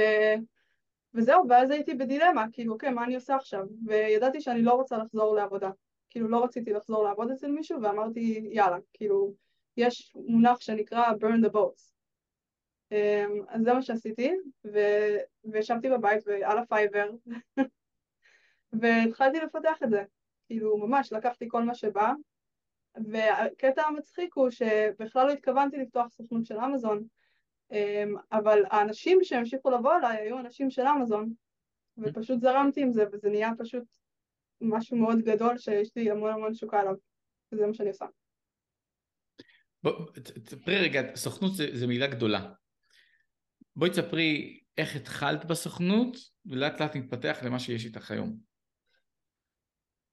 וזהו, 1.14 1.44
ואז 1.50 1.72
הייתי 1.72 1.94
בדילמה, 1.94 2.46
כאילו, 2.52 2.74
אוקיי, 2.74 2.90
מה 2.90 3.04
אני 3.04 3.16
עושה 3.16 3.36
עכשיו? 3.36 3.66
וידעתי 3.86 4.42
שאני 4.42 4.62
לא 4.62 4.74
רוצה 4.74 4.98
לחזור 4.98 5.36
לעבודה. 5.36 5.70
כאילו, 6.10 6.28
לא 6.28 6.44
רציתי 6.44 6.74
לחזור 6.74 7.04
לעבוד 7.04 7.32
אצל 7.32 7.52
מישהו, 7.52 7.82
ואמרתי, 7.82 8.50
יאללה, 8.52 8.78
כאילו, 8.94 9.34
יש 9.78 10.16
מונח 10.16 10.62
שנקרא 10.62 11.12
burn 11.12 11.46
the 11.46 11.54
boats. 11.54 11.99
אמ, 12.92 13.42
אז 13.48 13.64
זה 13.64 13.74
מה 13.74 13.82
שעשיתי, 13.82 14.32
ו- 14.74 15.18
וישבתי 15.44 15.90
בבית 15.90 16.24
ועל 16.26 16.58
הפייבר, 16.58 17.10
והתחלתי 18.80 19.40
לפתח 19.40 19.78
את 19.84 19.90
זה. 19.90 20.04
כאילו, 20.48 20.78
ממש, 20.78 21.14
לקחתי 21.14 21.46
כל 21.48 21.64
מה 21.64 21.76
שבא, 21.76 22.12
והקטע 22.96 23.84
המצחיק 23.84 24.34
הוא 24.34 24.50
שבכלל 24.50 25.28
לא 25.28 25.32
התכוונתי 25.32 25.78
לפתוח 25.78 26.08
סוכנות 26.12 26.46
של 26.46 26.58
אמזון, 26.58 27.04
אמ, 27.72 28.16
אבל 28.32 28.64
האנשים 28.72 29.20
שהמשיכו 29.24 29.70
לבוא 29.70 29.96
אליי 29.96 30.18
היו 30.18 30.40
אנשים 30.40 30.70
של 30.70 30.82
אמזון, 30.82 31.34
ופשוט 31.98 32.42
זרמתי 32.42 32.82
עם 32.82 32.92
זה, 32.92 33.06
וזה 33.12 33.30
נהיה 33.30 33.52
פשוט 33.58 33.84
משהו 34.62 34.98
מאוד 34.98 35.20
גדול 35.20 35.58
שיש 35.58 35.90
לי 35.96 36.12
המון 36.12 36.32
המון 36.32 36.52
תשוקה 36.52 36.80
עליו, 36.80 36.94
וזה 37.52 37.68
מה 37.68 37.74
שאני 37.74 37.90
עושה. 37.90 38.06
בוא, 39.84 39.92
תספרי 40.44 40.78
רגע, 40.78 41.16
סוכנות 41.16 41.56
זה, 41.56 41.68
זה 41.74 41.88
מילה 41.88 42.08
גדולה. 42.08 42.52
בואי 43.76 43.90
תספרי 43.90 44.60
איך 44.78 44.96
התחלת 44.96 45.46
בסוכנות, 45.46 46.18
ולאט 46.46 46.82
לאט 46.82 46.96
מתפתח 46.96 47.38
למה 47.44 47.60
שיש 47.60 47.86
איתך 47.86 48.12
היום. 48.12 48.38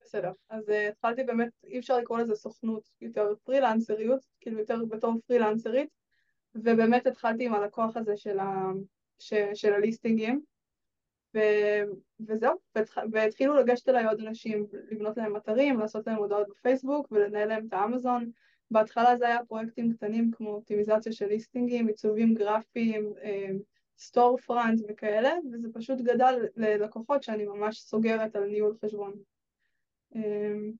בסדר, 0.01 0.31
אז 0.49 0.69
uh, 0.69 0.73
התחלתי 0.89 1.23
באמת, 1.23 1.49
אי 1.63 1.79
אפשר 1.79 1.97
לקרוא 1.97 2.19
לזה 2.19 2.35
סוכנות, 2.35 2.83
יותר 3.01 3.33
פרילנסריות, 3.43 4.25
כאילו 4.39 4.59
יותר 4.59 4.85
בתור 4.89 5.13
פרילנסרית, 5.27 5.89
ובאמת 6.55 7.07
התחלתי 7.07 7.45
עם 7.45 7.53
הלקוח 7.53 7.97
הזה 7.97 8.17
של, 8.17 8.39
ה, 8.39 8.71
ש, 9.19 9.33
של 9.53 9.73
הליסטינגים, 9.73 10.41
ו, 11.35 11.39
וזהו, 12.19 12.53
והתח, 12.75 12.97
והתחילו 13.11 13.55
לגשת 13.55 13.89
אליי 13.89 14.05
עוד 14.05 14.19
אנשים, 14.19 14.67
לבנות 14.91 15.17
להם 15.17 15.37
אתרים, 15.37 15.79
לעשות 15.79 16.07
להם 16.07 16.17
הודעות 16.17 16.47
בפייסבוק 16.49 17.07
ולנהל 17.11 17.47
להם 17.47 17.67
את 17.67 17.73
האמזון. 17.73 18.31
בהתחלה 18.71 19.17
זה 19.17 19.27
היה 19.27 19.45
פרויקטים 19.47 19.93
קטנים 19.93 20.31
כמו 20.31 20.49
אופטימיזציה 20.49 21.11
של 21.11 21.25
ליסטינגים, 21.25 21.87
עיצובים 21.87 22.33
גרפיים, 22.33 23.13
סטור 23.97 24.37
פרנט 24.37 24.81
וכאלה, 24.89 25.33
וזה 25.53 25.67
פשוט 25.73 26.01
גדל 26.01 26.35
ללקוחות 26.55 27.23
שאני 27.23 27.45
ממש 27.45 27.79
סוגרת 27.79 28.35
על 28.35 28.43
ניהול 28.45 28.77
חשבון. 28.85 29.13
אמ, 30.15 30.71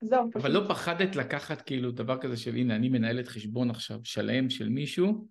זהו, 0.00 0.30
פשוט. 0.30 0.36
אבל 0.36 0.50
לא 0.50 0.68
פחדת 0.68 1.16
לקחת 1.16 1.62
כאילו 1.62 1.90
דבר 1.90 2.18
כזה 2.18 2.36
של 2.36 2.54
הנה 2.54 2.76
אני 2.76 2.88
מנהלת 2.88 3.28
חשבון 3.28 3.70
עכשיו 3.70 3.98
שלם 4.04 4.50
של 4.50 4.68
מישהו 4.68 5.26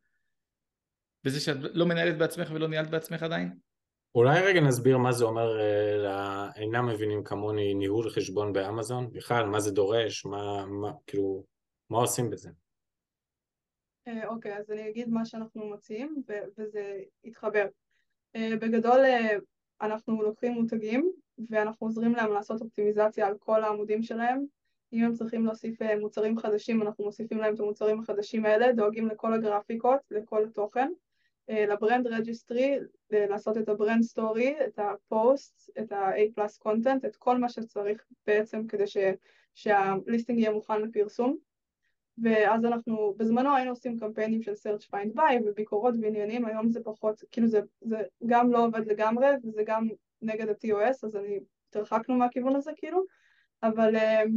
וזה 1.25 1.39
שאת 1.39 1.57
לא 1.73 1.85
מנהלת 1.85 2.17
בעצמך 2.17 2.51
ולא 2.53 2.67
ניהלת 2.67 2.89
בעצמך 2.89 3.23
עדיין? 3.23 3.53
אולי 4.15 4.41
רגע 4.41 4.61
נסביר 4.61 4.97
מה 4.97 5.11
זה 5.11 5.25
אומר 5.25 5.59
אה, 5.59 5.97
לאינם 5.97 6.85
מבינים 6.85 7.23
כמוני 7.23 7.73
ניהול 7.73 8.09
חשבון 8.09 8.53
באמזון, 8.53 9.11
בכלל, 9.11 9.45
מה 9.45 9.59
זה 9.59 9.71
דורש, 9.71 10.25
מה, 10.25 10.65
מה, 10.65 10.91
כאילו, 11.07 11.43
מה 11.89 11.97
עושים 11.97 12.29
בזה? 12.29 12.49
אה, 14.07 14.27
אוקיי, 14.27 14.57
אז 14.57 14.71
אני 14.71 14.89
אגיד 14.89 15.09
מה 15.09 15.25
שאנחנו 15.25 15.69
מציעים 15.69 16.23
וזה 16.57 17.01
יתחבר. 17.23 17.65
אה, 18.35 18.49
בגדול 18.61 18.99
אה, 18.99 19.37
אנחנו 19.81 20.21
לוקחים 20.21 20.51
מותגים 20.51 21.11
ואנחנו 21.49 21.87
עוזרים 21.87 22.15
להם 22.15 22.33
לעשות 22.33 22.61
אופטימיזציה 22.61 23.27
על 23.27 23.37
כל 23.39 23.63
העמודים 23.63 24.03
שלהם. 24.03 24.45
אם 24.93 25.03
הם 25.03 25.13
צריכים 25.13 25.45
להוסיף 25.45 25.81
מוצרים 25.99 26.37
חדשים, 26.37 26.81
אנחנו 26.81 27.03
מוסיפים 27.03 27.37
להם 27.37 27.53
את 27.53 27.59
המוצרים 27.59 27.99
החדשים 27.99 28.45
האלה, 28.45 28.71
דואגים 28.73 29.07
לכל 29.07 29.33
הגרפיקות, 29.33 29.99
לכל 30.11 30.45
התוכן, 30.45 30.91
ל 31.49 31.59
brand 31.59 32.07
registry, 32.07 32.77
לעשות 33.09 33.57
את 33.57 33.69
ה 33.69 33.75
brand 33.75 34.03
story, 34.03 34.55
את 34.65 34.79
הפוסט, 34.79 35.69
את 35.79 35.91
ה-A 35.91 36.19
plus 36.35 36.57
content, 36.57 37.05
את 37.05 37.15
כל 37.15 37.37
מה 37.37 37.49
שצריך 37.49 38.05
בעצם 38.27 38.67
כדי 38.67 38.87
ש- 38.87 38.97
שהליסטינג 39.55 40.39
יהיה 40.39 40.51
מוכן 40.51 40.81
לפרסום. 40.81 41.37
ואז 42.23 42.65
אנחנו, 42.65 43.13
בזמנו 43.17 43.55
היינו 43.55 43.71
עושים 43.71 43.99
קמפיינים 43.99 44.41
של 44.41 44.51
search 44.51 44.83
find 44.83 45.15
buy 45.15 45.33
וביקורות 45.45 45.95
ועניינים, 46.01 46.45
היום 46.45 46.69
זה 46.69 46.83
פחות, 46.83 47.23
כאילו 47.31 47.47
זה, 47.47 47.61
זה 47.81 47.97
גם 48.25 48.51
לא 48.51 48.65
עובד 48.65 48.87
לגמרי 48.87 49.27
וזה 49.43 49.63
גם 49.65 49.87
נגד 50.21 50.49
ה-TOS, 50.49 51.07
אז 51.07 51.15
אני, 51.15 51.39
התרחקנו 51.69 52.15
מהכיוון 52.15 52.55
הזה 52.55 52.71
כאילו, 52.77 53.03
אבל 53.63 53.95
um, 53.95 54.29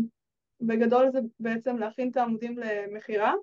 בגדול 0.61 1.11
זה 1.11 1.18
בעצם 1.40 1.76
להכין 1.76 2.11
את 2.11 2.16
העמודים 2.16 2.58
למכירה, 2.58 3.35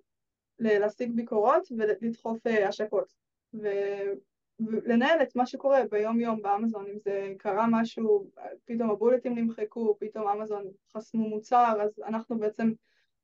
להשיג 0.59 1.11
ביקורות 1.15 1.67
ולדחוף 1.77 2.47
uh, 2.47 2.67
השקות, 2.67 3.13
ו- 3.53 4.13
ולנהל 4.59 5.21
את 5.21 5.35
מה 5.35 5.45
שקורה 5.45 5.81
ביום 5.91 6.19
יום 6.19 6.41
באמזון, 6.41 6.85
אם 6.87 6.99
זה 6.99 7.33
קרה 7.37 7.67
משהו, 7.71 8.29
פתאום 8.65 8.89
הבולטים 8.89 9.35
נמחקו, 9.35 9.97
פתאום 9.99 10.27
אמזון 10.27 10.63
חסמו 10.93 11.29
מוצר, 11.29 11.73
אז 11.81 11.99
אנחנו 12.07 12.39
בעצם 12.39 12.71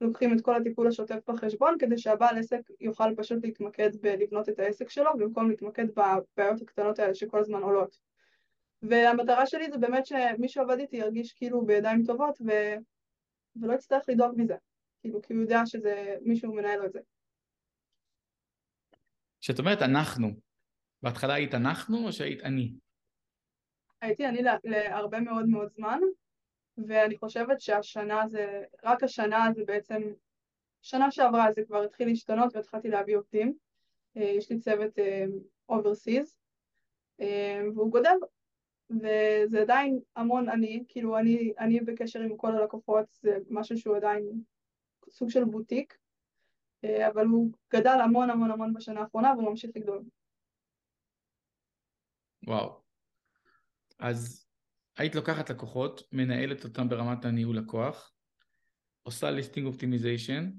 לוקחים 0.01 0.33
את 0.33 0.41
כל 0.41 0.55
הטיפול 0.55 0.87
השוטף 0.87 1.29
בחשבון 1.29 1.75
כדי 1.79 1.97
שהבעל 1.97 2.37
עסק 2.37 2.61
יוכל 2.79 3.15
פשוט 3.17 3.43
להתמקד 3.43 3.95
בלבנות 4.01 4.49
את 4.49 4.59
העסק 4.59 4.89
שלו 4.89 5.11
במקום 5.17 5.49
להתמקד 5.49 5.85
בבעיות 5.89 6.61
הקטנות 6.61 6.99
האלה 6.99 7.15
שכל 7.15 7.39
הזמן 7.39 7.63
עולות. 7.63 7.99
והמטרה 8.81 9.45
שלי 9.45 9.71
זה 9.71 9.77
באמת 9.77 10.05
שמי 10.05 10.49
שעובד 10.49 10.79
איתי 10.79 10.97
ירגיש 10.97 11.33
כאילו 11.33 11.65
בידיים 11.65 12.03
טובות 12.05 12.41
ו... 12.47 12.51
ולא 13.55 13.73
יצטרך 13.73 14.03
לדאוג 14.07 14.33
מזה, 14.37 14.55
כאילו 15.01 15.21
כי 15.21 15.33
הוא 15.33 15.41
יודע 15.41 15.61
שזה 15.65 16.15
מישהו 16.21 16.53
מנהל 16.53 16.79
לו 16.79 16.85
את 16.85 16.93
זה. 16.93 16.99
כשאת 19.41 19.59
אומרת 19.59 19.81
אנחנו, 19.81 20.27
בהתחלה 21.03 21.33
היית 21.33 21.53
אנחנו 21.53 22.07
או 22.07 22.11
שהיית 22.13 22.41
אני? 22.43 22.73
הייתי 24.01 24.27
אני 24.27 24.41
לה- 24.41 24.57
להרבה 24.63 25.19
מאוד 25.19 25.45
מאוד 25.45 25.71
זמן, 25.71 25.99
ואני 26.77 27.17
חושבת 27.17 27.61
שהשנה 27.61 28.27
זה, 28.27 28.63
רק 28.83 29.03
השנה 29.03 29.47
זה 29.55 29.63
בעצם, 29.65 30.01
שנה 30.81 31.11
שעברה 31.11 31.51
זה 31.51 31.61
כבר 31.67 31.83
התחיל 31.83 32.07
להשתנות 32.07 32.55
והתחלתי 32.55 32.89
להביא 32.89 33.17
עובדים. 33.17 33.53
אה, 34.17 34.21
יש 34.21 34.51
לי 34.51 34.59
צוות 34.59 34.91
overseas, 35.69 36.37
והוא 37.75 37.91
גודל, 37.91 38.15
וזה 38.89 39.61
עדיין 39.61 39.99
המון 40.15 40.49
אני, 40.49 40.83
כאילו 40.87 41.17
אני, 41.17 41.53
אני 41.59 41.79
בקשר 41.79 42.19
עם 42.19 42.37
כל 42.37 42.55
הלקוחות, 42.55 43.05
זה 43.21 43.37
משהו 43.49 43.77
שהוא 43.77 43.95
עדיין 43.95 44.23
סוג 45.09 45.29
של 45.29 45.43
בוטיק, 45.43 45.97
אה, 46.83 47.07
אבל 47.07 47.25
הוא 47.25 47.51
גדל 47.73 47.97
המון 48.03 48.29
המון 48.29 48.51
המון 48.51 48.73
בשנה 48.73 49.01
האחרונה 49.01 49.33
והוא 49.33 49.49
ממשיך 49.49 49.71
לגדול. 49.75 50.03
וואו. 52.47 52.81
אז 53.99 54.40
היית 55.01 55.15
לוקחת 55.15 55.49
לקוחות, 55.49 56.01
מנהלת 56.11 56.63
אותם 56.63 56.89
ברמת 56.89 57.25
הניהול 57.25 57.57
לקוח, 57.57 58.13
עושה 59.03 59.31
ליסטינג 59.31 59.67
אופטימיזיישן, 59.67 60.51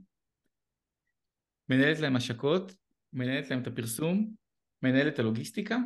מנהלת 1.68 1.98
להם 1.98 2.16
השקות, 2.16 2.72
מנהלת 3.12 3.50
להם 3.50 3.62
את 3.62 3.66
הפרסום, 3.66 4.34
מנהלת 4.82 5.18
הלוגיסטיקה? 5.18 5.76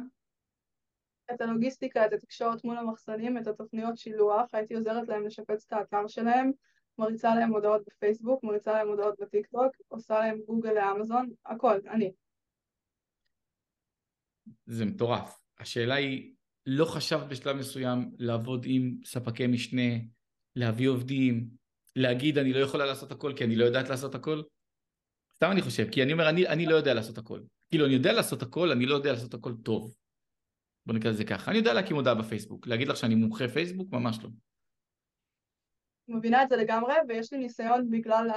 את 1.35 1.41
הלוגיסטיקה, 1.41 2.07
את 2.07 2.13
התקשורת 2.13 2.65
מול 2.65 2.77
המחסנים, 2.79 3.39
את 3.39 3.47
התוכניות 3.47 3.99
שילוח, 3.99 4.55
הייתי 4.55 4.75
עוזרת 4.75 5.09
להם 5.09 5.27
לשפץ 5.27 5.65
את 5.67 5.73
האתר 5.73 6.07
שלהם, 6.09 6.51
מריצה 6.99 7.35
להם 7.35 7.51
הודעות 7.51 7.83
בפייסבוק, 7.87 8.45
מריצה 8.45 8.73
להם 8.73 8.89
הודעות 8.89 9.21
בטיקטוק, 9.21 9.77
עושה 9.89 10.19
להם 10.19 10.39
גוגל 10.47 10.73
לאמזון, 10.73 11.31
הכל, 11.47 11.79
אני. 11.89 12.13
זה 14.67 14.85
מטורף. 14.85 15.41
השאלה 15.59 15.95
היא, 15.95 16.36
לא 16.67 16.85
חשבת 16.85 17.27
בשלב 17.29 17.57
מסוים 17.57 18.11
לעבוד 18.19 18.65
עם 18.69 18.97
ספקי 19.05 19.47
משנה, 19.47 19.97
להביא 20.57 20.89
עובדים, 20.89 21.49
להגיד 21.97 22.39
אני 22.39 22.53
לא 22.53 22.59
יכולה 22.59 22.87
לעשות 22.87 23.13
הכל 23.13 23.33
כי 23.37 23.45
אני 23.45 23.57
לא 23.57 23.65
יודעת 23.65 23.89
לעשות 23.89 24.15
הכל? 24.15 24.43
סתם 25.35 25.51
אני 25.51 25.63
חושב, 25.63 25.91
כי 25.91 26.03
אני 26.03 26.13
אומר 26.13 26.29
אני, 26.29 26.49
אני 26.49 26.67
לא 26.67 26.75
יודע 26.75 26.95
לעשות 26.95 27.19
הכל. 27.19 27.41
כאילו 27.69 27.87
אני 27.87 27.95
יודע 27.95 28.13
לעשות 28.13 28.43
הכל, 28.43 28.71
אני 28.71 28.87
לא 28.87 28.95
יודע 28.95 29.13
לעשות 29.13 29.35
הכל 29.35 29.55
טוב. 29.65 29.95
בוא 30.87 30.95
נקרא 30.95 31.11
לזה 31.11 31.25
ככה. 31.25 31.51
אני 31.51 31.59
יודע 31.59 31.75
להקים 31.75 31.97
הודעה 31.97 32.15
בפייסבוק. 32.15 32.67
להגיד 32.67 32.89
לך 32.89 32.97
שאני 32.97 33.15
מומחה 33.15 33.49
פייסבוק? 33.49 33.93
ממש 33.93 34.19
לא. 34.23 34.29
מבינה 36.09 36.43
את 36.43 36.49
זה 36.49 36.57
לגמרי, 36.57 36.95
ויש 37.09 37.33
לי 37.33 37.39
ניסיון 37.39 37.91
בגלל 37.91 38.31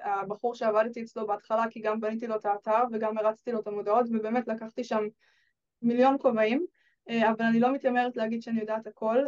הבחור 0.00 0.54
שעבדתי 0.54 1.02
אצלו 1.02 1.26
בהתחלה, 1.26 1.64
כי 1.70 1.80
גם 1.80 2.00
בניתי 2.00 2.26
לו 2.26 2.36
את 2.36 2.44
האתר 2.44 2.84
וגם 2.92 3.18
הרצתי 3.18 3.52
לו 3.52 3.60
את 3.60 3.66
המודעות, 3.66 4.06
ובאמת 4.10 4.48
לקחתי 4.48 4.84
שם 4.84 5.04
מיליון 5.82 6.16
כובעים, 6.20 6.66
אבל 7.08 7.44
אני 7.44 7.60
לא 7.60 7.72
מתיימרת 7.72 8.16
להגיד 8.16 8.42
שאני 8.42 8.60
יודעת 8.60 8.86
הכל, 8.86 9.18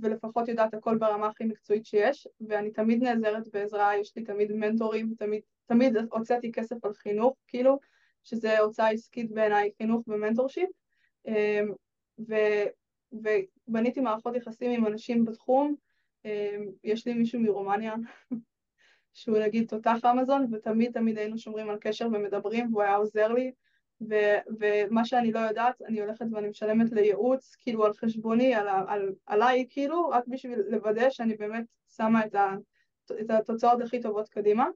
ולפחות 0.00 0.48
יודעת 0.48 0.74
הכל 0.74 0.98
ברמה 0.98 1.26
הכי 1.26 1.44
מקצועית 1.44 1.86
שיש, 1.86 2.28
ואני 2.48 2.70
תמיד 2.70 3.02
נעזרת 3.02 3.48
בעזרה, 3.52 3.96
יש 3.96 4.16
לי 4.16 4.24
תמיד 4.24 4.52
מנטורים, 4.52 5.14
תמיד, 5.18 5.42
תמיד 5.66 5.96
הוצאתי 6.10 6.52
כסף 6.52 6.84
על 6.84 6.94
חינוך, 6.94 7.36
כאילו, 7.48 7.78
שזה 8.24 8.58
הוצאה 8.58 8.88
עסקית 8.88 9.30
בעיניי, 9.32 9.70
חינוך 9.78 10.08
ו 10.08 10.13
mentorship, 10.13 10.68
אה, 11.28 11.60
ו, 12.28 12.34
ובניתי 13.12 14.00
מערכות 14.00 14.36
יחסים 14.36 14.70
עם 14.70 14.86
אנשים 14.86 15.24
בתחום, 15.24 15.74
אמ, 16.24 16.70
יש 16.84 17.06
לי 17.06 17.14
מישהו 17.14 17.40
מרומניה 17.40 17.94
שהוא 19.12 19.38
נגיד 19.38 19.68
תותח 19.68 19.98
אמזון 20.12 20.46
ותמיד 20.52 20.92
תמיד 20.92 21.18
היינו 21.18 21.38
שומרים 21.38 21.70
על 21.70 21.78
קשר 21.80 22.06
ומדברים 22.06 22.66
והוא 22.70 22.82
היה 22.82 22.96
עוזר 22.96 23.28
לי 23.32 23.52
ו- 24.10 24.38
ומה 24.60 25.04
שאני 25.04 25.32
לא 25.32 25.38
יודעת 25.38 25.82
אני 25.82 26.00
הולכת 26.00 26.26
ואני 26.32 26.48
משלמת 26.48 26.92
לייעוץ 26.92 27.56
כאילו 27.60 27.84
על 27.84 27.92
חשבוני, 27.92 28.54
על, 28.54 28.68
על, 28.68 29.12
עליי 29.26 29.66
כאילו 29.70 30.08
רק 30.08 30.24
בשביל 30.26 30.60
לוודא 30.68 31.10
שאני 31.10 31.36
באמת 31.36 31.64
שמה 31.96 32.26
את, 32.26 32.34
ה- 32.34 32.54
את 33.20 33.30
התוצאות 33.30 33.80
הכי 33.80 34.00
טובות 34.00 34.28
קדימה. 34.28 34.66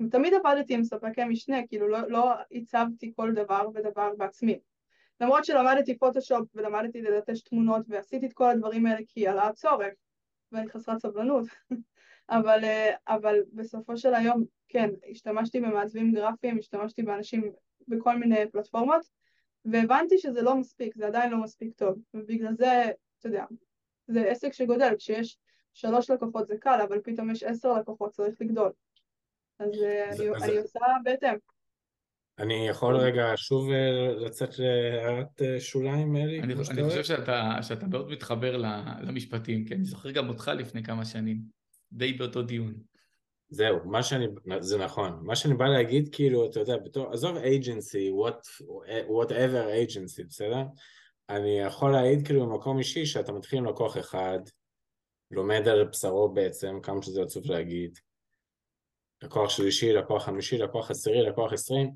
ותמיד 0.00 0.34
עבדתי 0.34 0.74
עם 0.74 0.84
ספקי 0.84 1.24
משנה 1.24 1.66
כאילו 1.66 1.88
לא, 1.88 1.98
לא 2.08 2.32
הצבתי 2.52 3.12
כל 3.16 3.32
דבר 3.32 3.68
ודבר 3.74 4.10
בעצמי. 4.16 4.58
למרות 5.20 5.44
שלמדתי 5.44 5.98
פוטושופ 5.98 6.48
ולמדתי 6.54 7.02
לדטש 7.02 7.40
תמונות 7.40 7.82
ועשיתי 7.88 8.26
את 8.26 8.32
כל 8.32 8.50
הדברים 8.50 8.86
האלה 8.86 9.00
כי 9.08 9.28
עלה 9.28 9.46
הצורך 9.46 9.94
ואני 10.52 10.68
חסרת 10.68 10.98
סבלנות, 10.98 11.46
אבל, 12.30 12.64
אה, 12.64 12.94
אבל 13.08 13.40
בסופו 13.52 13.96
של 13.96 14.14
היום, 14.14 14.44
כן, 14.68 14.90
השתמשתי 15.10 15.60
במעצבים 15.60 16.12
גרפיים, 16.12 16.58
השתמשתי 16.58 17.02
באנשים 17.02 17.52
בכל 17.88 18.18
מיני 18.18 18.50
פלטפורמות, 18.52 19.02
והבנתי 19.64 20.18
שזה 20.18 20.42
לא 20.42 20.56
מספיק, 20.56 20.96
זה 20.96 21.06
עדיין 21.06 21.30
לא 21.30 21.38
מספיק 21.38 21.74
טוב, 21.74 21.98
ובגלל 22.14 22.54
זה, 22.54 22.90
אתה 23.18 23.28
יודע, 23.28 23.44
זה 24.06 24.30
עסק 24.30 24.52
שגודל, 24.52 24.94
כשיש 24.98 25.38
שלוש 25.74 26.10
לקוחות 26.10 26.46
זה 26.46 26.56
קל, 26.60 26.80
אבל 26.88 27.00
פתאום 27.04 27.30
יש 27.30 27.42
עשר 27.42 27.72
לקוחות, 27.72 28.10
צריך 28.10 28.40
לגדול. 28.40 28.72
אז 29.58 29.82
אה, 29.82 30.12
זה, 30.12 30.30
אני, 30.30 30.38
זה... 30.38 30.46
אני 30.46 30.58
עושה 30.58 30.80
בהתאם. 31.04 31.36
אני 32.38 32.68
יכול 32.68 32.96
רגע 32.96 33.32
שוב 33.36 33.70
אה, 33.70 34.14
לצאת 34.16 34.58
להערת 34.58 35.42
אה, 35.42 35.60
שוליים, 35.60 36.16
אלי? 36.16 36.40
אני, 36.40 36.54
אני 36.70 36.84
חושב 36.84 37.04
שאתה, 37.04 37.58
שאתה 37.62 37.86
מאוד 37.86 38.10
מתחבר 38.10 38.56
למשפטים, 39.00 39.64
כי 39.64 39.74
אני 39.74 39.84
זוכר 39.84 40.10
גם 40.10 40.28
אותך 40.28 40.50
לפני 40.58 40.82
כמה 40.82 41.04
שנים, 41.04 41.40
די 41.92 42.12
באותו 42.12 42.42
דיון. 42.42 42.74
זהו, 43.48 43.78
מה 43.84 44.02
שאני, 44.02 44.26
זה 44.60 44.78
נכון. 44.78 45.20
מה 45.22 45.36
שאני 45.36 45.54
בא 45.54 45.64
להגיד, 45.64 46.08
כאילו, 46.14 46.46
אתה 46.46 46.60
יודע, 46.60 46.76
בתור, 46.76 47.12
עזוב 47.12 47.36
agency, 47.36 48.12
what, 48.24 48.62
whatever 49.08 49.66
agency, 49.86 50.24
בסדר? 50.28 50.62
אני 51.28 51.60
יכול 51.60 51.92
להעיד 51.92 52.26
כאילו 52.26 52.46
במקום 52.46 52.78
אישי 52.78 53.06
שאתה 53.06 53.32
מתחיל 53.32 53.58
עם 53.58 53.66
לקוח 53.66 53.98
אחד, 53.98 54.38
לומד 55.30 55.68
על 55.68 55.84
בשרו 55.84 56.28
בעצם, 56.28 56.78
כמה 56.82 57.02
שזה 57.02 57.22
עצוב 57.22 57.46
להגיד, 57.46 57.98
לקוח 59.22 59.50
שלישי, 59.50 59.92
לקוח 59.92 60.24
חמישי, 60.24 60.58
לקוח 60.58 60.90
עשירי, 60.90 61.22
לקוח 61.22 61.52
עשרים, 61.52 61.90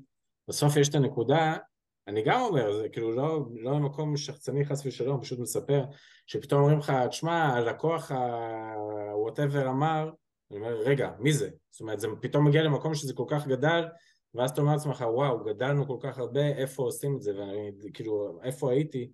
בסוף 0.47 0.77
יש 0.77 0.89
את 0.89 0.95
הנקודה, 0.95 1.57
אני 2.07 2.23
גם 2.23 2.41
אומר, 2.41 2.73
זה 2.73 2.89
כאילו 2.89 3.11
לא, 3.11 3.45
לא 3.53 3.79
מקום 3.79 4.17
שחצני 4.17 4.65
חס 4.65 4.85
ושלום, 4.85 5.21
פשוט 5.21 5.39
מספר, 5.39 5.83
שפתאום 6.25 6.61
אומרים 6.61 6.79
לך, 6.79 6.93
תשמע, 7.09 7.43
הלקוח 7.43 8.11
ה-whatever 8.11 9.67
אמר, 9.69 10.09
אני 10.51 10.59
אומר, 10.59 10.81
רגע, 10.81 11.11
מי 11.19 11.33
זה? 11.33 11.49
זאת 11.69 11.81
אומרת, 11.81 11.99
זה 11.99 12.07
פתאום 12.21 12.47
מגיע 12.47 12.63
למקום 12.63 12.95
שזה 12.95 13.13
כל 13.13 13.25
כך 13.27 13.47
גדל, 13.47 13.83
ואז 14.33 14.49
אתה 14.49 14.61
אומר 14.61 14.73
לעצמך, 14.73 15.05
וואו, 15.13 15.43
גדלנו 15.43 15.87
כל 15.87 15.97
כך 15.99 16.17
הרבה, 16.17 16.47
איפה 16.47 16.83
עושים 16.83 17.15
את 17.15 17.21
זה? 17.21 17.37
ואני, 17.37 17.71
כאילו, 17.93 18.39
איפה 18.43 18.71
הייתי? 18.71 19.11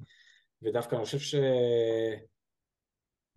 ודווקא 0.61 0.95
אני 0.95 1.05
חושב 1.05 1.19
ש... 1.19 1.35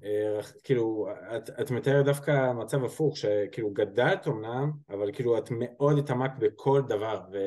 אה, 0.04 0.40
כאילו, 0.64 1.06
את, 1.36 1.50
את 1.60 1.70
מתארת 1.70 2.04
דווקא 2.04 2.52
מצב 2.52 2.84
הפוך, 2.84 3.16
שכאילו 3.16 3.70
גדלת 3.70 4.28
אמנם, 4.28 4.72
אבל 4.90 5.12
כאילו 5.12 5.38
את 5.38 5.48
מאוד 5.50 5.98
התעמקת 5.98 6.38
בכל 6.38 6.82
דבר, 6.88 7.20
ו... 7.32 7.38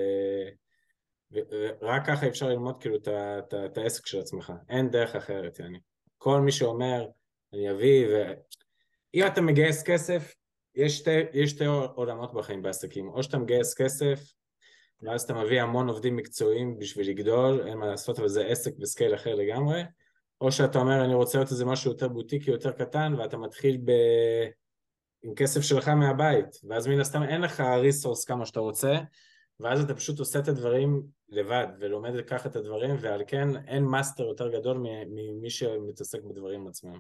ורק 1.82 2.08
ככה 2.08 2.28
אפשר 2.28 2.50
ללמוד 2.50 2.82
כאילו 2.82 2.96
את, 2.98 3.78
העסק 3.78 4.06
של 4.06 4.20
עצמך, 4.20 4.54
אין 4.70 4.90
דרך 4.90 5.16
אחרת, 5.16 5.60
יעני. 5.60 5.80
כל 6.18 6.42
מי 6.42 6.52
שאומר, 6.52 7.08
אני 7.54 7.72
אביא, 7.72 8.08
ואם 8.08 9.28
אתה 9.28 9.42
מגייס 9.42 9.84
כסף, 9.84 10.34
יש 10.76 10.98
שתי, 10.98 11.20
יש 11.34 11.50
שתי 11.50 11.66
עולמות 11.96 12.34
בחיים 12.34 12.62
בעסקים, 12.62 13.10
או 13.10 13.24
שאתה 13.24 13.38
מגייס 13.38 13.74
כסף, 13.74 14.34
ואז 15.02 15.22
אתה 15.22 15.34
מביא 15.34 15.62
המון 15.62 15.90
עובדים 15.90 16.16
מקצועיים 16.16 16.80
בשביל 16.80 17.10
לגדול, 17.10 17.68
אין 17.68 17.78
מה 17.78 17.88
לעשות, 17.88 18.20
אבל 18.20 18.28
זה 18.28 18.46
עסק 18.46 18.78
בסקייל 18.78 19.16
אחר 19.16 19.36
לגמרי, 19.36 19.82
או 20.42 20.52
שאתה 20.52 20.80
אומר 20.80 21.06
אני 21.06 21.14
רוצה 21.14 21.38
להיות 21.38 21.52
איזה 21.52 21.66
משהו 21.66 21.92
יותר 21.92 22.08
בוטיקי, 22.08 22.52
יותר 22.52 22.72
קטן, 22.72 23.16
ואתה 23.18 23.38
מתחיל 23.38 23.78
ב... 23.86 23.92
עם 25.24 25.36
כסף 25.36 25.62
שלך 25.62 25.88
מהבית, 25.88 26.60
ואז 26.70 26.88
מן 26.88 27.00
הסתם 27.00 27.24
אין 27.24 27.42
לך 27.42 27.60
resource 27.60 28.26
כמה 28.26 28.46
שאתה 28.46 28.60
רוצה, 28.60 28.98
ואז 29.60 29.84
אתה 29.84 29.94
פשוט 29.94 30.20
עושה 30.20 30.40
את 30.40 30.48
הדברים 30.48 31.04
לבד, 31.30 31.68
ולומד 31.80 32.14
לקחת 32.14 32.52
את 32.52 32.56
הדברים, 32.56 32.96
ועל 33.00 33.24
כן, 33.28 33.68
אין 33.68 33.84
מאסטר 33.84 34.24
יותר 34.24 34.60
גדול 34.60 34.78
ממי 35.10 35.50
שמתעסק 35.50 36.24
בדברים 36.24 36.68
עצמם. 36.68 37.00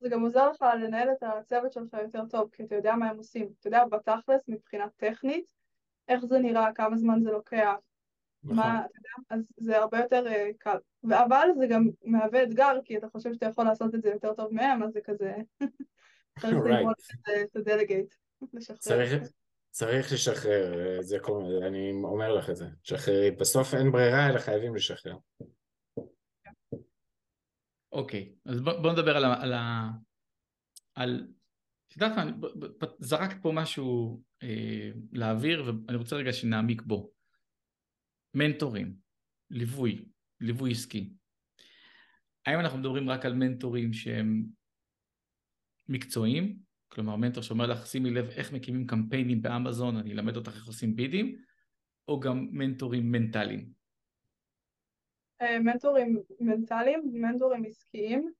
זה 0.00 0.08
גם 0.08 0.22
עוזר 0.22 0.50
לך 0.50 0.64
לנהל 0.80 1.08
את 1.10 1.22
הצוות 1.22 1.72
שלך 1.72 1.96
יותר 2.02 2.22
טוב, 2.30 2.48
כי 2.52 2.64
אתה 2.64 2.74
יודע 2.74 2.94
מה 2.94 3.08
הם 3.08 3.16
עושים. 3.16 3.48
אתה 3.60 3.68
יודע 3.68 3.84
בתכלס, 3.84 4.48
מבחינה 4.48 4.86
טכנית, 4.96 5.52
איך 6.08 6.24
זה 6.24 6.38
נראה, 6.38 6.72
כמה 6.74 6.96
זמן 6.96 7.22
זה 7.22 7.30
לוקח, 7.30 7.74
נכון. 8.44 8.56
מה, 8.56 8.80
אתה 8.86 8.98
יודע, 8.98 9.10
אז 9.30 9.40
זה 9.56 9.78
הרבה 9.78 9.98
יותר 9.98 10.24
uh, 10.26 10.56
קל. 10.58 10.76
אבל 11.10 11.48
זה 11.58 11.66
גם 11.66 11.88
מהווה 12.04 12.42
אתגר, 12.42 12.78
כי 12.84 12.98
אתה 12.98 13.08
חושב 13.08 13.32
שאתה 13.34 13.46
יכול 13.46 13.64
לעשות 13.64 13.94
את 13.94 14.02
זה 14.02 14.08
יותר 14.08 14.34
טוב 14.34 14.54
מהם, 14.54 14.82
אז 14.82 14.92
זה 14.92 15.00
כזה... 15.04 15.34
צריך 16.40 16.56
ללמוד 16.64 16.94
את 17.42 17.56
הדלגייט, 17.56 18.14
לשחרר. 18.52 19.18
צריך 19.70 20.12
לשחרר, 20.12 21.00
זה 21.00 21.18
כל... 21.18 21.42
אני 21.66 21.92
אומר 22.04 22.34
לך 22.34 22.50
את 22.50 22.56
זה, 22.56 22.66
שחררי. 22.82 23.30
בסוף 23.30 23.74
אין 23.74 23.92
ברירה, 23.92 24.28
אלא 24.28 24.38
חייבים 24.38 24.74
לשחרר. 24.74 25.16
אוקיי, 27.96 28.34
אז 28.44 28.60
בוא, 28.60 28.72
בוא 28.72 28.92
נדבר 28.92 29.16
על 29.16 29.24
ה... 29.24 29.42
על, 29.42 29.52
ה, 29.52 29.90
על 30.94 31.26
את 31.88 31.96
יודעת 31.96 32.16
מה, 32.16 32.24
זרקת 32.98 33.42
פה 33.42 33.52
משהו 33.54 34.22
אה, 34.42 34.90
לאוויר 35.12 35.64
ואני 35.86 35.96
רוצה 35.96 36.16
רגע 36.16 36.32
שנעמיק 36.32 36.82
בו. 36.82 37.12
מנטורים, 38.34 38.96
ליווי, 39.50 40.08
ליווי 40.40 40.70
עסקי. 40.70 41.12
האם 42.46 42.60
אנחנו 42.60 42.78
מדברים 42.78 43.10
רק 43.10 43.24
על 43.24 43.34
מנטורים 43.34 43.92
שהם 43.92 44.46
מקצועיים, 45.88 46.58
כלומר 46.88 47.16
מנטור 47.16 47.42
שאומר 47.42 47.66
לך 47.66 47.86
שימי 47.86 48.10
לב 48.10 48.28
איך 48.28 48.52
מקימים 48.52 48.86
קמפיינים 48.86 49.42
באמזון, 49.42 49.96
אני 49.96 50.12
אלמד 50.12 50.36
אותך 50.36 50.54
איך 50.54 50.66
עושים 50.66 50.96
בידים, 50.96 51.38
או 52.08 52.20
גם 52.20 52.48
מנטורים 52.52 53.12
מנטליים? 53.12 53.72
אה, 55.42 55.58
מנטורים 55.58 56.22
מנטליים, 56.40 57.02
מנטורים 57.12 57.64
עסקיים, 57.64 58.30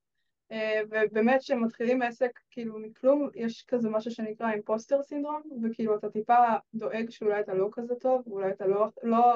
אה, 0.52 0.80
ובאמת 0.90 1.40
כשמתחילים 1.40 2.02
עסק 2.02 2.40
כאילו 2.50 2.78
מכלום, 2.78 3.28
יש 3.34 3.64
כזה 3.68 3.88
משהו 3.90 4.10
שנקרא 4.10 4.52
אימפוסטר 4.52 5.02
סינדרום, 5.02 5.42
וכאילו 5.62 5.96
אתה 5.96 6.10
טיפה 6.10 6.36
דואג 6.74 7.10
שאולי 7.10 7.40
אתה 7.40 7.54
לא 7.54 7.68
כזה 7.72 7.94
טוב, 7.94 8.22
אולי 8.26 8.50
אתה 8.50 8.66
לא, 8.66 8.86
לא, 9.02 9.34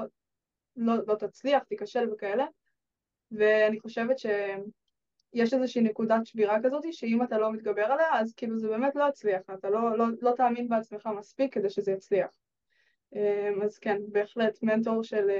לא, 0.76 0.94
לא 1.06 1.14
תצליח, 1.14 1.62
תיכשל 1.62 2.12
וכאלה, 2.12 2.46
ואני 3.32 3.80
חושבת 3.80 4.18
שיש 4.18 5.54
איזושהי 5.54 5.82
נקודת 5.82 6.26
שבירה 6.26 6.58
כזאת, 6.62 6.92
שאם 6.92 7.22
אתה 7.22 7.38
לא 7.38 7.52
מתגבר 7.52 7.84
עליה, 7.84 8.20
אז 8.20 8.34
כאילו 8.34 8.58
זה 8.58 8.68
באמת 8.68 8.94
לא 8.94 9.04
יצליח, 9.08 9.42
אתה 9.54 9.70
לא, 9.70 9.98
לא, 9.98 10.06
לא 10.20 10.32
תאמין 10.36 10.68
בעצמך 10.68 11.08
מספיק 11.18 11.54
כדי 11.54 11.70
שזה 11.70 11.92
יצליח. 11.92 12.28
אה, 13.16 13.50
אז 13.64 13.78
כן, 13.78 14.00
בהחלט 14.08 14.62
מנטור 14.62 15.02
של 15.02 15.30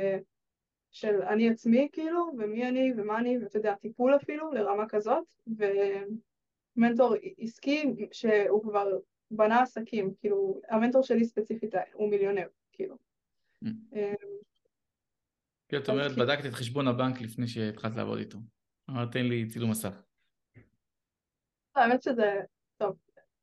של 0.90 1.22
אני 1.22 1.50
עצמי 1.50 1.88
כאילו, 1.92 2.33
ומי 2.38 2.68
אני 2.68 2.92
ומה 2.96 3.18
אני, 3.18 3.38
ואתה 3.38 3.59
יודע, 3.59 3.74
טיפול 3.74 4.16
אפילו 4.16 4.53
לרמה 4.53 4.88
כזאת, 4.88 5.35
ומנטור 6.76 7.14
עסקי 7.38 7.85
שהוא 8.12 8.62
כבר 8.62 8.87
בנה 9.31 9.62
עסקים, 9.62 10.14
כאילו, 10.20 10.61
המנטור 10.68 11.03
שלי 11.03 11.24
ספציפית 11.24 11.74
הוא 11.92 12.11
מיליונר, 12.11 12.46
כאילו. 12.72 12.96
Mm. 13.64 13.68
אמ, 13.68 14.14
כאילו, 15.68 15.83
את 15.83 15.88
אומרת, 15.88 16.12
בדקת 16.16 16.46
את 16.46 16.53
חשבון 16.53 16.88
הבנק 16.88 17.20
לפני 17.20 17.48
שהתחלת 17.48 17.96
לעבוד 17.96 18.18
איתו. 18.18 18.38
אמרת, 18.90 19.12
תן 19.12 19.24
לי 19.26 19.48
צילום 19.48 19.70
מסך. 19.70 20.03
האמת 21.74 22.03
שזה, 22.03 22.40
טוב, 22.76 22.96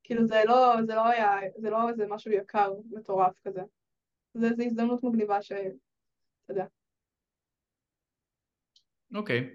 כאילו 0.04 0.28
זה 0.28 0.42
לא, 0.48 0.76
זה 0.86 0.96
לא 0.96 1.08
היה, 1.08 1.32
זה 1.58 1.70
לא 1.70 1.90
איזה 1.90 2.06
משהו 2.10 2.32
יקר, 2.32 2.74
מטורף 2.92 3.40
כזה. 3.44 3.62
זה, 4.34 4.48
זה 4.54 4.64
הזדמנות 4.64 5.04
מגניבה 5.04 5.42
ש... 5.42 5.52
אתה 5.52 6.54
יודע, 6.54 6.66
אוקיי. 9.16 9.50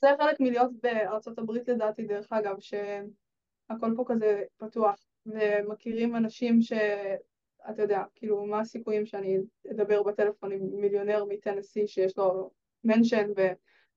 זה 0.00 0.08
חלק 0.18 0.40
מלהיות 0.40 0.70
בארצות 0.82 1.38
הברית 1.38 1.68
לדעתי, 1.68 2.04
דרך 2.04 2.32
אגב, 2.32 2.56
שהכל 2.60 3.94
פה 3.96 4.04
כזה 4.06 4.42
פתוח, 4.56 5.06
ומכירים 5.26 6.16
אנשים 6.16 6.62
שאתה 6.62 7.82
יודע, 7.82 8.02
כאילו, 8.14 8.46
מה 8.46 8.60
הסיכויים 8.60 9.06
שאני 9.06 9.38
אדבר 9.70 10.02
בטלפון 10.02 10.52
עם 10.52 10.60
מיליונר 10.80 11.24
מטנסי 11.28 11.86
שיש 11.86 12.18
לו 12.18 12.50
מנשן, 12.84 13.30
ו... 13.36 13.40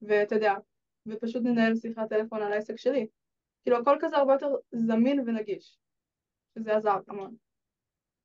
ואתה 0.01 0.35
יודע, 0.35 0.53
ופשוט 1.07 1.43
ננהל 1.43 1.75
שיחת 1.75 2.09
טלפון 2.09 2.41
על 2.41 2.53
העסק 2.53 2.75
שלי. 2.77 3.07
כאילו, 3.63 3.77
הכל 3.77 3.97
כזה 3.99 4.17
הרבה 4.17 4.33
יותר 4.33 4.55
זמין 4.71 5.19
ונגיש, 5.19 5.77
שזה 6.57 6.75
עזר 6.75 6.97
המון. 7.07 7.35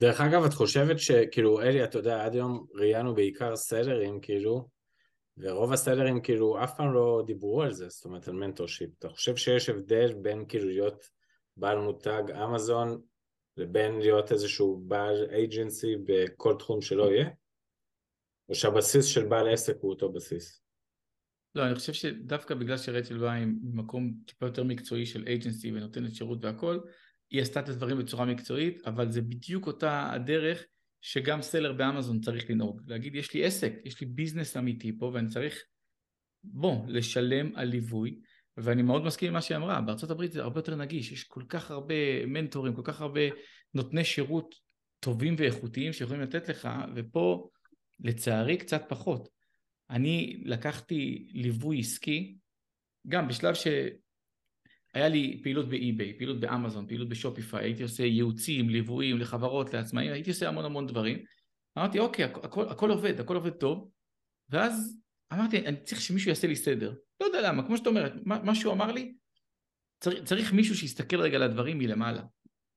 דרך 0.01 0.21
אגב, 0.21 0.45
את 0.45 0.53
חושבת 0.53 0.99
שכאילו, 0.99 1.61
אלי, 1.61 1.85
אתה 1.85 1.99
יודע, 1.99 2.25
עד 2.25 2.35
היום 2.35 2.67
ראיינו 2.75 3.15
בעיקר 3.15 3.57
סלרים, 3.57 4.21
כאילו, 4.21 4.69
ורוב 5.39 5.73
ה 5.73 5.79
sellers 5.79 6.21
כאילו 6.21 6.65
אף 6.65 6.77
פעם 6.77 6.95
לא 6.95 7.23
דיברו 7.27 7.63
על 7.63 7.73
זה, 7.73 7.89
זאת 7.89 8.05
אומרת 8.05 8.29
על 8.29 8.35
mentorship. 8.35 8.91
אתה 8.99 9.09
חושב 9.09 9.37
שיש 9.37 9.69
הבדל 9.69 10.15
בין 10.15 10.45
כאילו 10.49 10.67
להיות 10.67 11.11
בעל 11.57 11.79
מותג 11.79 12.23
אמזון 12.45 13.03
לבין 13.57 14.01
להיות 14.01 14.33
איזשהו 14.33 14.83
בעל 14.87 15.27
agency 15.31 15.97
בכל 16.05 16.55
תחום 16.59 16.83
שלא 16.83 17.13
יהיה? 17.13 17.29
או 18.49 18.55
שהבסיס 18.55 19.05
של 19.05 19.27
בעל 19.27 19.49
עסק 19.53 19.77
הוא 19.81 19.91
אותו 19.91 20.13
בסיס? 20.13 20.63
לא, 21.55 21.67
אני 21.67 21.75
חושב 21.75 21.93
שדווקא 21.93 22.55
בגלל 22.55 22.77
שרייצ'ל 22.77 23.19
באה 23.19 23.35
עם 23.35 23.59
מקום 23.63 24.15
טיפה 24.27 24.47
יותר 24.47 24.65
מקצועי 24.65 25.07
של 25.07 25.25
agency 25.27 25.73
ונותנת 25.73 26.15
שירות 26.15 26.45
והכל, 26.45 26.79
היא 27.31 27.43
עשתה 27.43 27.61
את 27.61 27.69
הדברים 27.69 27.99
בצורה 27.99 28.25
מקצועית, 28.25 28.87
אבל 28.87 29.11
זה 29.11 29.23
בדיוק 29.23 29.67
אותה 29.67 30.13
הדרך 30.13 30.67
שגם 31.03 31.43
סלר 31.43 31.73
באמזון 31.73 32.21
צריך 32.21 32.51
לנהוג, 32.51 32.81
להגיד 32.87 33.15
יש 33.15 33.35
לי 33.35 33.45
עסק, 33.45 33.73
יש 33.85 34.01
לי 34.01 34.07
ביזנס 34.07 34.57
אמיתי 34.57 34.99
פה 34.99 35.11
ואני 35.15 35.29
צריך, 35.29 35.63
בוא, 36.45 36.87
לשלם 36.89 37.57
על 37.57 37.69
ליווי 37.69 38.21
ואני 38.57 38.83
מאוד 38.83 39.05
מסכים 39.05 39.29
עם 39.29 39.35
מה 39.35 39.41
שהיא 39.41 39.57
אמרה, 39.57 39.81
הברית 40.11 40.33
זה 40.33 40.43
הרבה 40.43 40.59
יותר 40.59 40.77
נגיש, 40.77 41.13
יש 41.13 41.25
כל 41.25 41.43
כך 41.49 41.71
הרבה 41.71 42.27
מנטורים, 42.27 42.75
כל 42.75 42.83
כך 42.85 43.01
הרבה 43.01 43.21
נותני 43.75 44.05
שירות 44.05 44.55
טובים 45.01 45.35
ואיכותיים 45.39 45.93
שיכולים 45.93 46.23
לתת 46.23 46.49
לך 46.49 46.69
ופה 46.95 47.49
לצערי 48.01 48.57
קצת 48.57 48.83
פחות. 48.89 49.29
אני 49.91 50.43
לקחתי 50.45 51.29
ליווי 51.33 51.81
עסקי 51.81 52.37
גם 53.09 53.29
בשלב 53.29 53.55
ש... 53.55 53.67
היה 54.95 55.09
לי 55.09 55.41
פעילות 55.43 55.69
באי-ביי, 55.69 56.19
פעילות 56.19 56.41
באמזון, 56.41 56.87
פעילות 56.87 57.09
בשופיפיי, 57.09 57.65
הייתי 57.65 57.83
עושה 57.83 58.03
ייעוצים, 58.03 58.69
ליוויים 58.69 59.19
לחברות, 59.19 59.75
לעצמאים, 59.75 60.13
הייתי 60.13 60.31
עושה 60.31 60.49
המון 60.49 60.65
המון 60.65 60.87
דברים. 60.87 61.19
אמרתי, 61.79 61.99
אוקיי, 61.99 62.25
הכל, 62.25 62.69
הכל 62.69 62.91
עובד, 62.91 63.21
הכל 63.21 63.37
עובד 63.37 63.51
טוב, 63.51 63.91
ואז 64.51 64.99
אמרתי, 65.33 65.67
אני 65.67 65.77
צריך 65.85 66.01
שמישהו 66.01 66.29
יעשה 66.29 66.47
לי 66.47 66.57
סדר. 66.57 66.95
לא 67.21 67.27
יודע 67.27 67.41
למה, 67.41 67.67
כמו 67.67 67.77
שאת 67.77 67.87
אומרת, 67.87 68.13
מה 68.25 68.55
שהוא 68.55 68.73
אמר 68.73 68.93
לי, 68.93 69.15
צריך, 70.01 70.25
צריך 70.25 70.53
מישהו 70.53 70.75
שיסתכל 70.75 71.21
רגע 71.21 71.37
על 71.37 71.43
הדברים 71.43 71.79
מלמעלה, 71.79 72.23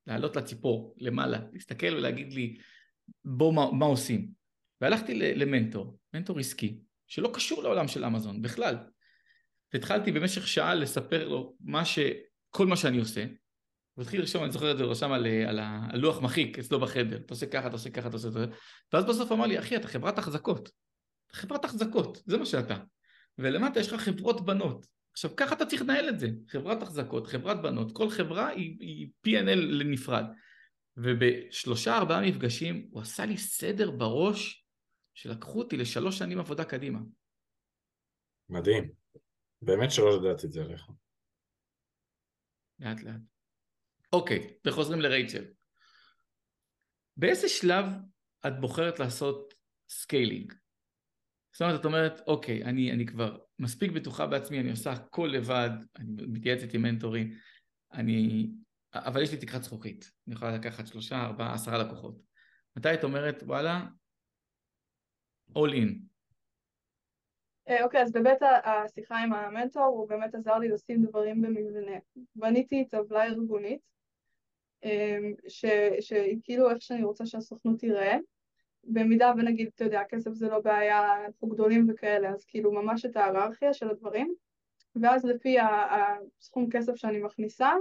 לעלות 0.08 0.36
לציפור, 0.36 0.96
למעלה, 0.98 1.40
להסתכל 1.54 1.96
ולהגיד 1.96 2.34
לי, 2.34 2.58
בוא, 3.26 3.54
מה, 3.54 3.72
מה 3.72 3.86
עושים? 3.86 4.28
והלכתי 4.82 5.14
למנטור, 5.36 5.98
מנטור 6.14 6.40
עסקי, 6.40 6.80
שלא 7.08 7.32
קשור 7.34 7.64
לעולם 7.64 7.88
של 7.88 8.06
אמזון 8.06 8.42
בכלל. 8.42 8.76
והתחלתי 9.74 10.12
במשך 10.12 10.48
שעה 10.48 10.76
לספר 10.76 11.28
לו 11.28 11.56
מה 11.60 11.86
ש... 11.86 12.00
כל 12.50 12.68
מה 12.68 12.78
שאני 12.78 12.98
עושה. 12.98 13.26
הוא 13.94 14.04
התחיל 14.04 14.20
לרשום, 14.20 14.44
אני 14.44 14.52
זוכר 14.52 14.72
את 14.72 14.78
זה, 14.78 14.84
הוא 14.84 14.92
רשם 14.92 15.12
על, 15.12 15.28
על, 15.48 15.60
על 15.92 16.00
לוח 16.00 16.22
מחיק 16.22 16.60
אצלו 16.60 16.80
בחדר, 16.80 17.18
אתה 17.18 17.34
עושה 17.34 17.46
ככה, 17.46 17.68
אתה 17.68 17.76
עושה 17.76 17.90
ככה, 17.90 18.08
אתה 18.08 18.16
עושה 18.16 18.28
את 18.28 18.34
זה, 18.34 18.46
ואז 18.94 19.06
בסוף 19.06 19.32
אמר 19.32 19.46
לי, 19.46 19.60
אחי, 19.60 19.76
אתה 19.76 19.88
חברת 19.88 20.18
החזקות. 20.18 20.70
אתה 21.28 21.38
חברת 21.38 21.66
החזקות, 21.66 22.22
זה 22.26 22.38
מה 22.38 22.46
שאתה. 22.46 22.78
ולמטה 23.38 23.80
יש 23.80 23.94
לך 23.94 24.02
חברות 24.02 24.46
בנות. 24.46 24.86
עכשיו, 25.12 25.32
ככה 25.38 25.56
אתה 25.56 25.66
צריך 25.66 25.82
לנהל 25.82 26.10
את 26.10 26.20
זה. 26.20 26.28
חברת 26.48 26.82
החזקות, 26.82 27.28
חברת 27.28 27.62
בנות, 27.62 27.92
כל 27.92 28.10
חברה 28.10 28.48
היא, 28.48 28.78
היא 28.80 29.10
P&L 29.28 29.56
לנפרד. 29.56 30.26
ובשלושה 30.98 31.98
ארבעה 31.98 32.22
מפגשים 32.22 32.88
הוא 32.92 33.02
עשה 33.02 33.26
לי 33.26 33.38
סדר 33.38 33.92
בראש 33.92 34.66
שלקחו 35.14 35.60
אותי 35.60 35.78
לשלוש 35.78 36.18
שנים 36.18 36.40
עבודה 36.40 36.64
קדימה. 36.64 37.00
מדהים. 38.50 39.05
באמת 39.66 39.92
שלא 39.92 40.20
ידעתי 40.22 40.48
את 40.48 40.52
זה 40.52 40.62
עליך. 40.62 40.90
לאט 42.80 43.04
לאט. 43.04 43.22
אוקיי, 44.14 44.58
וחוזרים 44.68 45.02
לרייצ'ל. 45.02 45.44
באיזה 47.18 47.50
שלב 47.50 47.86
את 48.48 48.60
בוחרת 48.60 49.00
לעשות 49.00 49.54
scaling? 49.90 50.54
זאת 51.54 51.62
אומרת, 51.62 51.80
את 51.80 51.86
אומרת, 51.86 52.22
אוקיי, 52.28 52.64
אני, 52.64 52.92
אני 52.92 53.06
כבר 53.06 53.38
מספיק 53.60 53.92
בטוחה 53.92 54.28
בעצמי, 54.28 54.60
אני 54.60 54.72
עושה 54.72 54.92
הכל 54.92 55.30
לבד, 55.34 55.70
אני 55.96 56.26
מתייעצת 56.28 56.74
עם 56.74 56.82
מנטורים, 56.82 57.34
אני... 57.94 58.50
אבל 58.94 59.22
יש 59.22 59.32
לי 59.32 59.38
תקרת 59.38 59.64
זכוכית, 59.64 60.12
אני 60.28 60.36
יכולה 60.36 60.52
לקחת 60.52 60.88
שלושה, 60.88 61.22
ארבעה, 61.22 61.54
עשרה 61.54 61.78
לקוחות. 61.78 62.22
מתי 62.76 62.94
את 62.94 63.04
אומרת, 63.04 63.44
וואלה, 63.44 63.86
all 65.50 65.72
in, 65.72 66.15
אוקיי, 67.84 68.02
אז 68.02 68.12
באמת 68.12 68.38
השיחה 68.64 69.18
עם 69.18 69.34
המנטור, 69.34 69.84
הוא 69.84 70.10
באמת 70.10 70.36
עזר 70.36 70.58
לי 70.58 70.68
לשים 70.68 71.06
דברים 71.06 71.42
במבנה. 71.42 71.98
בניתי 72.36 72.86
טבלה 72.86 73.26
ארגונית, 73.26 73.80
אמ, 74.84 75.34
שהיא 76.00 76.40
כאילו 76.44 76.70
איך 76.70 76.82
שאני 76.82 77.04
רוצה 77.04 77.26
שהסוכנות 77.26 77.80
תיראה. 77.80 78.18
במידה 78.84 79.32
ונגיד, 79.38 79.70
אתה 79.76 79.84
יודע, 79.84 80.02
כסף 80.10 80.32
זה 80.32 80.48
לא 80.48 80.60
בעיה, 80.60 81.26
אנחנו 81.26 81.48
גדולים 81.48 81.86
וכאלה, 81.90 82.30
אז 82.30 82.46
כאילו 82.46 82.72
ממש 82.72 83.06
את 83.06 83.18
ההיררכיה 83.18 83.74
של 83.74 83.90
הדברים, 83.90 84.34
ואז 85.02 85.26
לפי 85.26 85.58
הסכום 85.60 86.70
כסף 86.70 86.96
שאני 86.96 87.20
מכניסה, 87.20 87.72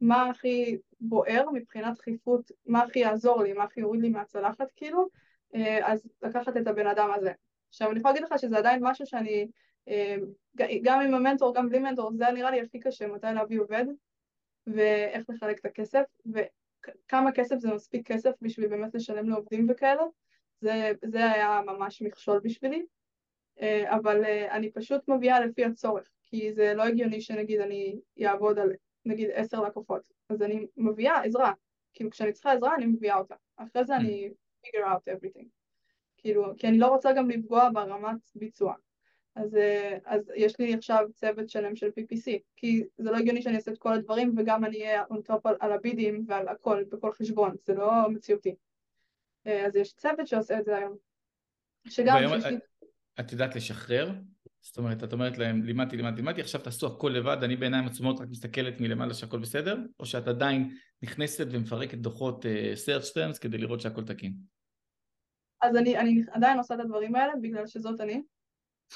מה 0.00 0.30
הכי 0.30 0.78
בוער 1.00 1.50
מבחינת 1.52 1.96
דחיפות, 1.98 2.50
מה 2.66 2.82
הכי 2.82 2.98
יעזור 2.98 3.42
לי, 3.42 3.52
מה 3.52 3.64
הכי 3.64 3.80
יוריד 3.80 4.00
לי 4.00 4.08
מהצלחת 4.08 4.66
כאילו, 4.76 5.08
אה, 5.54 5.92
אז 5.92 6.08
לקחת 6.22 6.56
את 6.56 6.66
הבן 6.66 6.86
אדם 6.86 7.10
הזה. 7.14 7.32
עכשיו 7.68 7.90
אני 7.90 7.98
יכולה 7.98 8.14
להגיד 8.14 8.28
לך 8.30 8.38
שזה 8.40 8.58
עדיין 8.58 8.80
משהו 8.82 9.06
שאני, 9.06 9.48
אה, 9.88 10.16
גם 10.82 11.00
עם 11.00 11.14
המנטור, 11.14 11.54
גם 11.54 11.68
בלי 11.68 11.78
מנטור, 11.78 12.12
זה 12.16 12.30
נראה 12.30 12.50
לי 12.50 12.60
הכי 12.60 12.80
קשה, 12.80 13.06
מתי 13.06 13.26
להביא 13.34 13.60
עובד 13.60 13.84
ואיך 14.66 15.24
לחלק 15.28 15.58
את 15.58 15.64
הכסף 15.64 16.02
וכמה 16.26 17.32
כסף 17.32 17.56
זה 17.58 17.74
מספיק 17.74 18.06
כסף 18.06 18.30
בשביל 18.42 18.68
באמת 18.68 18.94
לשלם 18.94 19.28
לעובדים 19.28 19.66
וכאלה, 19.70 20.02
זה, 20.60 20.92
זה 21.04 21.32
היה 21.32 21.60
ממש 21.66 22.02
מכשול 22.02 22.40
בשבילי, 22.44 22.84
אה, 23.60 23.96
אבל 23.96 24.24
אה, 24.24 24.56
אני 24.56 24.72
פשוט 24.72 25.08
מביאה 25.08 25.40
לפי 25.40 25.64
הצורך, 25.64 26.08
כי 26.24 26.52
זה 26.52 26.74
לא 26.74 26.82
הגיוני 26.82 27.20
שנגיד 27.20 27.60
אני 27.60 28.00
אעבוד 28.26 28.58
על 28.58 28.72
נגיד 29.04 29.30
עשר 29.32 29.60
לקוחות, 29.60 30.02
אז 30.28 30.42
אני 30.42 30.66
מביאה 30.76 31.22
עזרה, 31.22 31.52
כאילו 31.92 32.10
כשאני 32.10 32.32
צריכה 32.32 32.52
עזרה 32.52 32.74
אני 32.74 32.86
מביאה 32.86 33.16
אותה, 33.16 33.34
אחרי 33.56 33.84
זה 33.84 33.96
אני 33.96 34.30
figure 34.66 34.84
out 34.84 35.12
everything. 35.14 35.57
כאילו, 36.28 36.52
כי 36.58 36.68
אני 36.68 36.78
לא 36.78 36.86
רוצה 36.86 37.12
גם 37.12 37.30
לפגוע 37.30 37.70
ברמת 37.72 38.30
ביצוע. 38.34 38.74
אז, 39.34 39.56
אה, 39.56 39.98
אז 40.04 40.32
יש 40.36 40.58
לי 40.58 40.74
עכשיו 40.74 41.06
צוות 41.14 41.48
שלם 41.48 41.76
של 41.76 41.86
PPC, 41.86 42.30
כי 42.56 42.84
זה 42.98 43.10
לא 43.10 43.16
הגיוני 43.16 43.42
שאני 43.42 43.56
אעשה 43.56 43.70
את 43.70 43.78
כל 43.78 43.92
הדברים 43.92 44.34
וגם 44.36 44.64
אני 44.64 44.82
אהיה 44.82 45.04
on 45.04 45.16
top 45.30 45.40
על, 45.44 45.54
על 45.60 45.72
הבידים 45.72 46.24
ועל 46.28 46.48
הכל 46.48 46.84
בכל 46.92 47.12
חשבון, 47.12 47.54
זה 47.66 47.74
לא 47.74 48.10
מציאותי. 48.10 48.54
אה, 49.46 49.66
אז 49.66 49.76
יש 49.76 49.94
צוות 49.94 50.26
שעושה 50.26 50.58
את 50.58 50.64
זה 50.64 50.76
היום. 50.76 50.96
שגם 51.88 52.14
והיום 52.14 52.32
שיש 52.32 52.44
לי... 52.44 52.56
את 53.20 53.32
יודעת 53.32 53.56
לשחרר? 53.56 54.12
זאת 54.60 54.78
אומרת, 54.78 55.04
את 55.04 55.12
אומרת 55.12 55.38
להם, 55.38 55.62
לימדתי, 55.62 55.96
לימדתי, 55.96 56.16
לימדתי, 56.16 56.40
עכשיו 56.40 56.60
תעשו 56.60 56.86
הכל 56.86 57.08
לבד, 57.08 57.36
אני 57.42 57.56
בעיניים 57.56 57.86
עצומות 57.86 58.20
רק 58.20 58.28
מסתכלת 58.28 58.80
מלמעלה 58.80 59.14
שהכל 59.14 59.38
בסדר, 59.38 59.78
או 60.00 60.06
שאת 60.06 60.28
עדיין 60.28 60.76
נכנסת 61.02 61.46
ומפרקת 61.50 61.98
דוחות 61.98 62.44
uh, 62.44 62.48
search 62.48 63.14
terms 63.14 63.38
כדי 63.40 63.58
לראות 63.58 63.80
שהכל 63.80 64.04
תקין? 64.04 64.57
אז 65.60 65.76
אני, 65.76 65.98
אני 65.98 66.22
עדיין 66.30 66.58
עושה 66.58 66.74
את 66.74 66.80
הדברים 66.80 67.14
האלה 67.14 67.32
בגלל 67.40 67.66
שזאת 67.66 68.00
אני. 68.00 68.22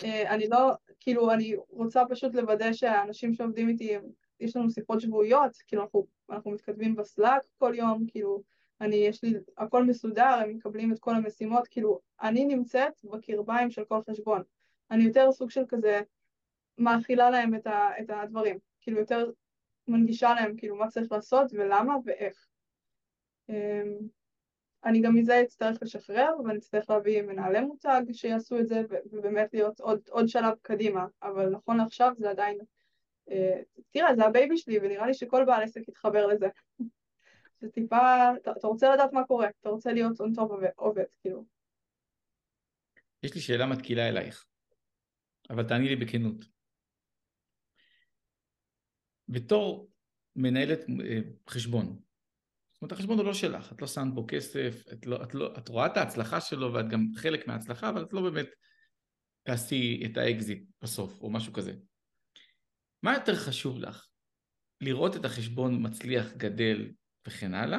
אה, 0.05 0.35
אני 0.35 0.49
לא, 0.49 0.73
כאילו, 1.01 1.33
אני 1.33 1.57
רוצה 1.69 2.03
פשוט 2.11 2.35
לוודא 2.35 2.73
שהאנשים 2.73 3.35
שעובדים 3.35 3.69
איתי, 3.69 3.97
יש 4.41 4.57
לנו 4.57 4.71
שיחות 4.71 5.01
שבועיות, 5.01 5.57
כאילו 5.67 5.83
אנחנו, 5.83 6.07
אנחנו 6.31 6.51
מתכתבים 6.51 6.97
בסלאק 6.97 7.43
כל 7.59 7.73
יום, 7.77 8.05
כאילו, 8.09 8.43
אני, 8.81 8.97
יש 8.97 9.25
לי, 9.25 9.35
הכל 9.59 9.85
מסודר, 9.85 10.39
הם 10.43 10.51
מקבלים 10.51 10.93
את 10.93 10.99
כל 10.99 11.15
המשימות, 11.15 11.69
כאילו, 11.69 12.01
אני 12.23 12.45
נמצאת 12.45 12.93
בקרביים 13.05 13.71
של 13.71 13.85
כל 13.85 14.01
חשבון. 14.11 14.43
אני 14.91 15.05
יותר 15.05 15.33
סוג 15.33 15.51
של 15.51 15.65
כזה 15.69 16.01
מאכילה 16.79 17.31
להם 17.31 17.55
את, 17.55 17.67
ה, 17.67 17.91
את 18.01 18.11
הדברים, 18.11 18.59
כאילו 18.81 18.99
יותר 18.99 19.31
מנגישה 19.89 20.35
להם 20.35 20.57
כאילו 20.57 20.77
מה 20.77 20.89
צריך 20.89 21.13
לעשות 21.13 21.53
ולמה 21.53 21.97
ואיך. 22.05 22.47
אני 24.85 25.01
גם 25.01 25.15
מזה 25.15 25.43
אצטרך 25.43 25.83
לשחרר 25.83 26.31
ואני 26.45 26.59
אצטרך 26.59 26.91
להביא 26.91 27.23
מנהלי 27.23 27.61
מותג 27.61 28.03
שיעשו 28.13 28.59
את 28.59 28.69
זה 28.69 28.83
ובאמת 29.13 29.55
להיות 29.55 29.81
עוד, 29.81 30.01
עוד 30.11 30.29
שלב 30.29 30.55
קדימה, 30.63 31.07
אבל 31.23 31.49
נכון 31.49 31.77
לעכשיו 31.77 32.13
זה 32.19 32.31
עדיין, 32.31 32.59
אה, 33.31 33.61
תראה 33.91 34.15
זה 34.15 34.25
ה 34.25 34.31
baby 34.31 34.57
שלי 34.57 34.79
ונראה 34.83 35.07
לי 35.07 35.15
שכל 35.15 35.45
בעל 35.45 35.63
עסק 35.63 35.89
יתחבר 35.89 36.27
לזה. 36.27 36.49
זה 37.61 37.69
טיפה, 37.71 38.31
אתה, 38.37 38.53
אתה 38.59 38.67
רוצה 38.67 38.95
לדעת 38.95 39.13
מה 39.13 39.25
קורה, 39.25 39.49
אתה 39.61 39.69
רוצה 39.69 39.93
להיות 39.93 40.21
on 40.21 40.39
top 40.39 40.67
עובד, 40.77 41.05
כאילו. 41.21 41.45
יש 43.23 43.35
לי 43.35 43.41
שאלה 43.41 43.67
מתקילה 43.67 44.09
אלייך. 44.09 44.47
אבל 45.51 45.69
תעני 45.69 45.89
לי 45.89 45.97
בכנות. 45.97 46.45
בתור 49.29 49.91
מנהלת 50.37 50.79
אה, 50.81 51.19
חשבון, 51.49 52.01
זאת 52.83 52.91
אומרת 52.91 52.99
החשבון 52.99 53.19
הוא 53.19 53.27
לא 53.27 53.35
שלך, 53.35 53.73
את 53.73 53.81
לא 53.83 53.87
שמת 53.87 54.15
בו 54.15 54.25
כסף, 54.29 54.85
את, 54.93 55.07
לא, 55.07 55.23
את, 55.23 55.35
לא, 55.35 55.55
את 55.59 55.69
רואה 55.69 55.87
את 55.87 55.97
ההצלחה 55.97 56.41
שלו 56.41 56.73
ואת 56.73 56.89
גם 56.89 57.07
חלק 57.17 57.47
מההצלחה, 57.47 57.89
אבל 57.89 58.03
את 58.03 58.13
לא 58.13 58.23
באמת 58.23 58.47
תעשי 59.43 60.03
את 60.07 60.17
האקזיט 60.17 60.69
בסוף 60.83 61.21
או 61.21 61.31
משהו 61.31 61.53
כזה. 61.53 61.73
מה 63.03 63.15
יותר 63.15 63.35
חשוב 63.35 63.79
לך? 63.79 64.09
לראות 64.81 65.17
את 65.17 65.25
החשבון 65.25 65.87
מצליח, 65.87 66.33
גדל 66.37 66.93
וכן 67.27 67.55
הלאה, 67.55 67.79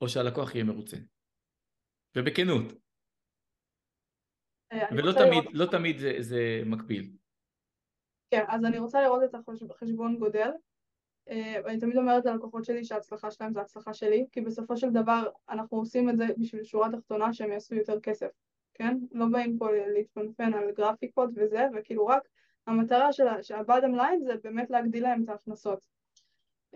או 0.00 0.08
שהלקוח 0.08 0.54
יהיה 0.54 0.64
מרוצה? 0.64 0.96
ובכנות. 2.16 2.72
אה, 4.72 4.88
ולא 4.92 5.12
תמיד, 5.12 5.44
לראות... 5.44 5.54
לא 5.54 5.66
תמיד 5.70 5.98
זה, 5.98 6.12
זה 6.18 6.62
מקביל. 6.66 7.12
כן, 8.30 8.44
אז 8.48 8.64
אני 8.64 8.78
רוצה 8.78 9.02
לראות 9.02 9.22
את 9.24 9.34
החשבון 9.70 10.18
גודל. 10.18 10.50
אה, 11.30 11.60
ואני 11.64 11.80
תמיד 11.80 11.96
אומרת 11.96 12.24
ללקוחות 12.24 12.64
שלי 12.64 12.84
שההצלחה 12.84 13.30
שלהם 13.30 13.52
זה 13.52 13.60
הצלחה 13.60 13.94
שלי, 13.94 14.26
כי 14.32 14.40
בסופו 14.40 14.76
של 14.76 14.90
דבר 14.90 15.28
אנחנו 15.50 15.78
עושים 15.78 16.10
את 16.10 16.16
זה 16.16 16.26
בשביל 16.38 16.64
שורה 16.64 16.88
תחתונה 16.92 17.32
שהם 17.32 17.52
יעשו 17.52 17.74
יותר 17.74 18.00
כסף, 18.00 18.28
כן? 18.74 18.98
לא 19.12 19.26
באים 19.26 19.58
פה 19.58 19.68
להתפנפן 19.72 20.54
על 20.54 20.72
גרפיקות 20.72 21.30
וזה, 21.36 21.66
וכאילו 21.74 22.06
רק 22.06 22.22
המטרה 22.66 23.12
של 23.12 23.26
ה-bottom 23.28 23.96
line 23.96 24.24
זה 24.24 24.32
באמת 24.44 24.70
להגדיל 24.70 25.02
להם 25.02 25.24
את 25.24 25.28
ההכנסות. 25.28 25.86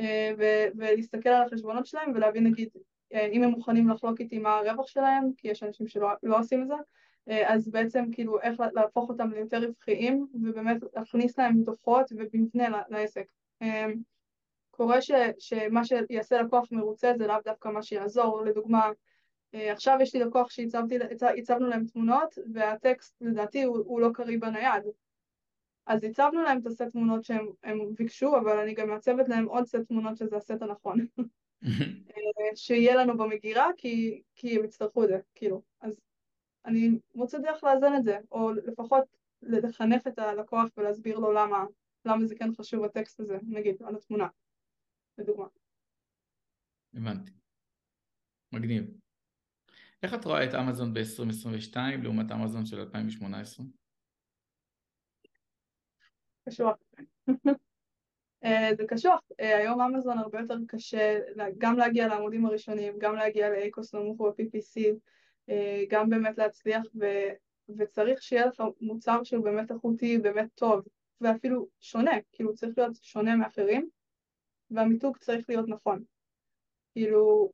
אה, 0.00 0.32
ולהסתכל 0.76 1.28
על 1.28 1.42
החשבונות 1.42 1.86
שלהם 1.86 2.12
ולהבין 2.14 2.46
נגיד 2.46 2.68
אם 3.32 3.42
הם 3.42 3.50
מוכנים 3.50 3.88
לחלוק 3.88 4.20
איתי 4.20 4.38
מה 4.38 4.56
הרווח 4.56 4.86
שלהם, 4.86 5.30
כי 5.36 5.48
יש 5.48 5.62
אנשים 5.62 5.86
שלא 5.86 6.08
לא 6.22 6.38
עושים 6.38 6.62
את 6.62 6.68
זה, 6.68 6.74
אה, 7.28 7.54
אז 7.54 7.68
בעצם 7.68 8.04
כאילו 8.12 8.40
איך 8.40 8.60
להפוך 8.74 9.08
אותם 9.08 9.30
ליותר 9.30 9.64
רווחיים 9.64 10.26
ובאמת 10.42 10.76
להכניס 10.96 11.38
להם 11.38 11.62
דוחות 11.62 12.12
ומבנה 12.12 12.82
לעסק. 12.88 13.24
אה, 14.80 14.86
קורה 14.86 15.02
ש, 15.02 15.10
שמה 15.38 15.84
שיעשה 15.84 16.42
לקוח 16.42 16.68
מרוצה 16.70 17.12
זה 17.18 17.26
לאו 17.26 17.36
דווקא 17.44 17.68
מה 17.68 17.82
שיעזור, 17.82 18.42
לדוגמה 18.44 18.90
אה, 19.54 19.72
עכשיו 19.72 19.98
יש 20.00 20.14
לי 20.14 20.20
לקוח 20.20 20.50
שהצבנו 20.50 21.66
להם 21.68 21.84
תמונות 21.86 22.38
והטקסט 22.54 23.16
לדעתי 23.20 23.62
הוא, 23.62 23.78
הוא 23.78 24.00
לא 24.00 24.08
קריא 24.14 24.38
בנייד. 24.38 24.82
אז 25.86 26.04
הצבנו 26.04 26.42
להם 26.42 26.58
את 26.58 26.66
הסט 26.66 26.82
תמונות 26.82 27.24
שהם 27.24 27.46
ביקשו 27.98 28.36
אבל 28.36 28.58
אני 28.58 28.74
גם 28.74 28.88
מעצבת 28.88 29.28
להם 29.28 29.44
עוד 29.44 29.66
סט 29.66 29.76
תמונות 29.88 30.16
שזה 30.16 30.36
הסט 30.36 30.62
הנכון. 30.62 31.06
שיהיה 32.54 32.94
לנו 32.94 33.18
במגירה 33.18 33.68
כי, 33.76 34.22
כי 34.34 34.56
הם 34.56 34.64
יצטרכו 34.64 35.04
את 35.04 35.08
זה 35.08 35.18
כאילו. 35.34 35.62
אז 35.80 36.00
אני 36.66 36.90
מוצא 37.14 37.38
דרך 37.38 37.64
לאזן 37.64 37.94
את 37.96 38.04
זה, 38.04 38.18
או 38.32 38.52
לפחות 38.52 39.04
לחנך 39.42 40.06
את 40.06 40.18
הלקוח 40.18 40.68
ולהסביר 40.76 41.18
לו 41.18 41.32
למה, 41.32 41.64
למה 42.04 42.26
זה 42.26 42.34
כן 42.34 42.54
חשוב 42.54 42.84
הטקסט 42.84 43.20
הזה, 43.20 43.38
נגיד, 43.48 43.82
על 43.82 43.96
התמונה, 43.96 44.26
לדוגמה. 45.20 45.46
הבנתי. 46.94 47.32
מגניב. 48.52 48.84
איך 50.02 50.14
את 50.14 50.24
רואה 50.24 50.44
את 50.44 50.54
אמזון 50.54 50.94
ב-2022 50.94 51.76
לעומת 52.02 52.32
אמזון 52.32 52.66
של 52.66 52.80
2018? 52.80 53.66
קשוח. 56.48 56.76
אה, 58.44 58.70
זה 58.76 58.84
קשוח. 58.88 59.20
אה, 59.40 59.56
היום 59.58 59.80
אמזון 59.80 60.18
הרבה 60.18 60.40
יותר 60.40 60.56
קשה 60.68 61.18
גם 61.58 61.76
להגיע 61.76 62.08
לעמודים 62.08 62.46
הראשונים, 62.46 62.94
גם 62.98 63.14
להגיע 63.14 63.50
לאקוס 63.50 63.94
נמוך 63.94 64.20
ב-PPC, 64.20 64.80
אה, 65.48 65.84
גם 65.88 66.10
באמת 66.10 66.38
להצליח 66.38 66.82
ו, 67.00 67.04
וצריך 67.78 68.22
שיהיה 68.22 68.46
לך 68.46 68.62
מוצר 68.80 69.24
שהוא 69.24 69.44
באמת 69.44 69.70
איכותי, 69.70 70.18
באמת 70.18 70.48
טוב 70.54 70.84
ואפילו 71.20 71.68
שונה, 71.80 72.12
כאילו 72.32 72.54
צריך 72.54 72.78
להיות 72.78 72.96
שונה 73.02 73.36
מאחרים 73.36 73.88
והמיתוג 74.70 75.16
צריך 75.16 75.44
להיות 75.48 75.68
נכון. 75.68 76.02
כאילו 76.92 77.50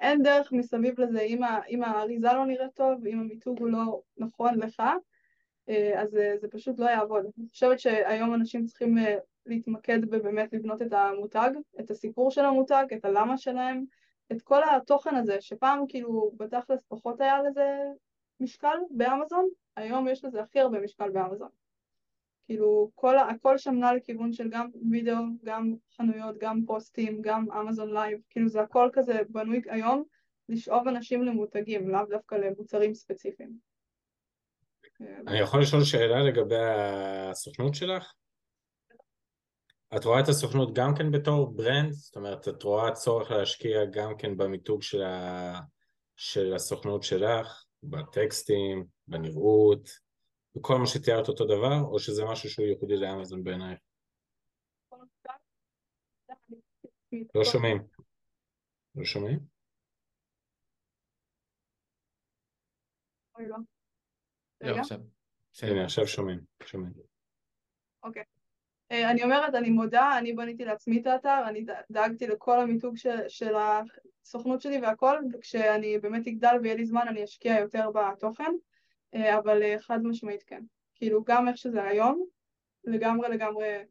אין 0.00 0.22
דרך 0.22 0.52
מסביב 0.52 1.00
לזה, 1.00 1.20
אם, 1.20 1.42
ה, 1.42 1.60
אם 1.68 1.82
האריזה 1.82 2.32
לא 2.32 2.46
נראית 2.46 2.74
טוב, 2.74 3.06
אם 3.06 3.20
המיתוג 3.20 3.58
הוא 3.60 3.68
לא 3.68 4.00
נכון 4.16 4.58
לך, 4.58 4.82
אה, 5.68 6.02
אז 6.02 6.10
זה, 6.10 6.36
זה 6.40 6.48
פשוט 6.48 6.78
לא 6.78 6.86
יעבוד. 6.86 7.24
אני 7.38 7.48
חושבת 7.48 7.80
שהיום 7.80 8.34
אנשים 8.34 8.66
צריכים 8.66 8.98
אה, 8.98 9.16
להתמקד 9.46 10.04
בבאמת 10.04 10.52
לבנות 10.52 10.82
את 10.82 10.92
המותג, 10.92 11.50
את 11.80 11.90
הסיפור 11.90 12.30
של 12.30 12.44
המותג, 12.44 12.84
את 12.96 13.04
הלמה 13.04 13.38
שלהם, 13.38 13.84
את 14.32 14.42
כל 14.42 14.60
התוכן 14.76 15.14
הזה, 15.14 15.40
שפעם 15.40 15.84
כאילו 15.88 16.32
בתכלס 16.36 16.80
פחות 16.88 17.20
היה 17.20 17.42
לזה 17.42 17.78
משקל 18.40 18.76
באמזון, 18.90 19.48
היום 19.76 20.08
יש 20.08 20.24
לזה 20.24 20.40
הכי 20.40 20.60
הרבה 20.60 20.80
משקל 20.80 21.10
באמזון. 21.10 21.48
כאילו 22.46 22.90
כל, 22.94 23.18
הכל 23.18 23.58
שם 23.58 23.74
נע 23.74 23.94
לכיוון 23.94 24.32
של 24.32 24.48
גם 24.50 24.68
וידאו, 24.90 25.14
גם 25.44 25.74
חנויות, 25.96 26.38
גם 26.38 26.64
פוסטים, 26.66 27.22
גם 27.22 27.50
אמזון 27.52 27.92
live, 27.92 28.18
כאילו 28.30 28.48
זה 28.48 28.60
הכל 28.60 28.90
כזה 28.92 29.20
בנוי 29.28 29.62
היום 29.68 30.04
לשאוב 30.48 30.88
אנשים 30.88 31.22
למותגים, 31.22 31.88
לאו 31.88 32.00
דווקא 32.10 32.34
למוצרים 32.34 32.94
ספציפיים. 32.94 33.58
אני 35.26 35.38
יכול 35.38 35.60
לשאול 35.60 35.84
שאלה 35.84 36.22
לגבי 36.24 36.64
הסוכנות 37.30 37.74
שלך? 37.74 38.12
את 39.96 40.04
רואה 40.04 40.20
את 40.20 40.28
הסוכנות 40.28 40.74
גם 40.74 40.94
כן 40.94 41.10
בתור 41.10 41.46
brand? 41.56 41.92
זאת 41.92 42.16
אומרת, 42.16 42.48
את 42.48 42.62
רואה 42.62 42.92
צורך 42.92 43.30
להשקיע 43.30 43.84
גם 43.84 44.16
כן 44.18 44.36
במיתוג 44.36 44.82
של, 44.82 45.02
ה... 45.02 45.60
של 46.16 46.54
הסוכנות 46.54 47.02
שלך, 47.02 47.64
בטקסטים, 47.82 48.84
בנראות, 49.08 50.05
בכל 50.56 50.78
מה 50.78 50.86
שתיארת 50.86 51.28
אותו 51.28 51.44
דבר, 51.44 51.80
או 51.90 51.98
שזה 51.98 52.24
משהו 52.24 52.50
שהוא 52.50 52.66
ייחודי 52.66 52.96
לאמזון 52.96 53.44
בעינייך? 53.44 53.78
לא 57.34 57.44
שומעים. 57.44 57.82
לא 58.94 59.04
שומעים? 59.04 59.38
לא. 63.38 63.56
לא, 64.60 64.76
עכשיו. 64.76 64.98
הנה, 65.62 65.84
עכשיו 65.84 66.06
שומעים. 66.06 66.40
שומעים. 66.62 66.92
אוקיי. 68.02 68.22
אה, 68.92 69.10
אני 69.10 69.24
אומרת, 69.24 69.54
אני 69.54 69.70
מודה, 69.70 70.18
אני 70.18 70.32
בניתי 70.32 70.64
לעצמי 70.64 71.00
את 71.00 71.06
האתר, 71.06 71.44
אני 71.48 71.66
דאגתי 71.90 72.26
לכל 72.26 72.60
המיתוג 72.60 72.96
של, 72.96 73.28
של 73.28 73.54
הסוכנות 73.56 74.60
שלי 74.60 74.80
והכל, 74.80 75.18
וכשאני 75.32 75.98
באמת 75.98 76.26
אגדל 76.26 76.56
ויהיה 76.62 76.74
לי 76.74 76.86
זמן 76.86 77.08
אני 77.08 77.24
אשקיע 77.24 77.60
יותר 77.60 77.90
בתוכן, 77.90 78.52
אבל 79.38 79.62
אה, 79.62 79.78
חד 79.78 80.02
משמעית 80.02 80.42
כן. 80.42 80.64
כאילו 80.94 81.24
גם 81.24 81.48
איך 81.48 81.56
שזה 81.56 81.82
היום, 81.82 82.26
לגמרי 82.84 83.28
לגמרי, 83.28 83.84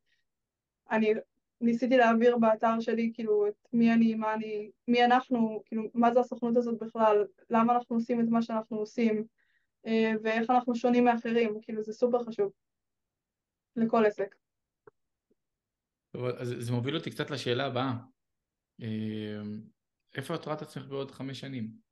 אני 0.91 1.13
ניסיתי 1.61 1.97
להעביר 1.97 2.37
באתר 2.37 2.79
שלי 2.79 3.11
כאילו 3.13 3.47
את 3.47 3.67
מי 3.73 3.93
אני, 3.93 4.15
מה 4.15 4.33
אני, 4.33 4.71
מי 4.87 5.05
אנחנו, 5.05 5.63
כאילו 5.65 5.83
מה 5.93 6.13
זה 6.13 6.19
הסוכנות 6.19 6.57
הזאת 6.57 6.79
בכלל, 6.79 7.25
למה 7.49 7.75
אנחנו 7.75 7.95
עושים 7.95 8.21
את 8.21 8.25
מה 8.29 8.41
שאנחנו 8.41 8.77
עושים, 8.77 9.25
אה, 9.85 10.11
ואיך 10.23 10.49
אנחנו 10.49 10.75
שונים 10.75 11.03
מאחרים, 11.03 11.57
כאילו 11.61 11.83
זה 11.83 11.93
סופר 11.93 12.23
חשוב 12.23 12.51
לכל 13.75 14.05
עסק. 14.05 14.35
טוב, 16.11 16.25
אז 16.25 16.55
זה 16.57 16.71
מוביל 16.71 16.95
אותי 16.95 17.11
קצת 17.11 17.31
לשאלה 17.31 17.65
הבאה. 17.65 17.93
אה, 18.81 19.41
איפה 20.15 20.35
את 20.35 20.45
רואה 20.45 20.55
את 20.57 20.61
עצמך 20.61 20.85
בעוד 20.85 21.11
חמש 21.11 21.39
שנים? 21.39 21.84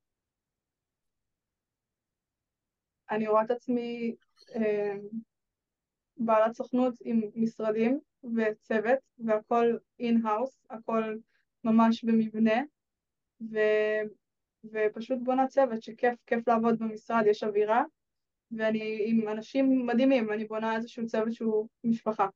אני 3.11 3.27
רואה 3.27 3.43
את 3.43 3.51
עצמי 3.51 4.15
אה, 4.55 4.93
בעלת 6.17 6.53
סוכנות 6.53 6.93
עם 7.01 7.21
משרדים 7.35 7.99
וצוות, 8.35 8.99
והכל 9.17 9.77
in-house, 9.99 10.65
הכל 10.69 11.15
ממש 11.63 12.03
במבנה, 12.03 12.61
ו, 13.51 13.57
ופשוט 14.63 15.19
בונה 15.23 15.47
צוות 15.47 15.81
שכיף, 15.83 16.15
כיף 16.25 16.47
לעבוד 16.47 16.79
במשרד, 16.79 17.23
יש 17.27 17.43
אווירה, 17.43 17.83
ואני 18.51 19.03
עם 19.07 19.27
אנשים 19.27 19.85
מדהימים, 19.85 20.31
אני 20.31 20.45
בונה 20.45 20.75
איזשהו 20.75 21.05
צוות 21.05 21.33
שהוא 21.33 21.67
משפחה, 21.83 22.27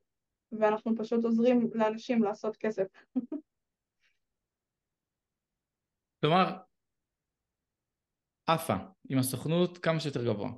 ואנחנו 0.51 0.95
פשוט 0.97 1.23
עוזרים 1.23 1.69
לאנשים 1.73 2.23
לעשות 2.23 2.57
כסף. 2.57 2.87
כלומר, 6.21 6.57
עפה 8.47 8.75
עם 9.09 9.17
הסוכנות 9.17 9.77
כמה 9.77 9.99
שיותר 9.99 10.25
גבוה. 10.25 10.49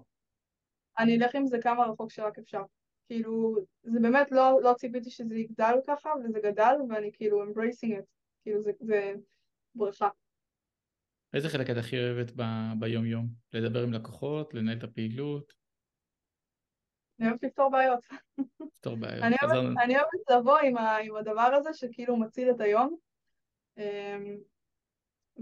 אני 0.99 1.17
אלך 1.17 1.35
עם 1.35 1.47
זה 1.47 1.57
כמה 1.61 1.85
רחוק 1.85 2.11
שרק 2.11 2.39
אפשר. 2.39 2.61
כאילו, 3.07 3.55
זה 3.83 3.99
באמת 3.99 4.31
לא, 4.31 4.59
לא 4.63 4.73
ציפיתי 4.73 5.09
שזה 5.09 5.35
יגדל 5.35 5.75
ככה, 5.87 6.09
וזה 6.23 6.39
גדל, 6.43 6.75
ואני 6.89 7.11
כאילו 7.13 7.43
embracing 7.43 7.99
it. 7.99 8.05
כאילו, 8.43 8.61
זה, 8.61 8.71
זה 8.79 9.13
ברכה. 9.75 10.09
איזה 11.33 11.49
חלק 11.49 11.69
את 11.69 11.77
הכי 11.77 11.97
אוהבת 11.99 12.31
ב- 12.35 12.79
ביום-יום? 12.79 13.27
לדבר 13.53 13.83
עם 13.83 13.93
לקוחות, 13.93 14.53
לנהל 14.53 14.77
את 14.77 14.83
הפעילות, 14.83 15.59
אני 17.19 17.27
אוהבת 17.27 17.43
לפתור 17.43 17.71
בעיות. 17.71 17.99
לפתור 18.61 18.97
בעיות. 18.97 19.23
אני. 19.23 19.35
אוהבת, 19.43 19.77
אני 19.83 19.95
אוהבת 19.95 20.31
לבוא 20.31 20.57
עם, 20.57 20.77
ה, 20.77 20.97
עם 20.97 21.15
הדבר 21.15 21.51
הזה 21.57 21.69
שכאילו 21.73 22.17
מציל 22.17 22.49
את 22.49 22.61
היום. 22.61 22.95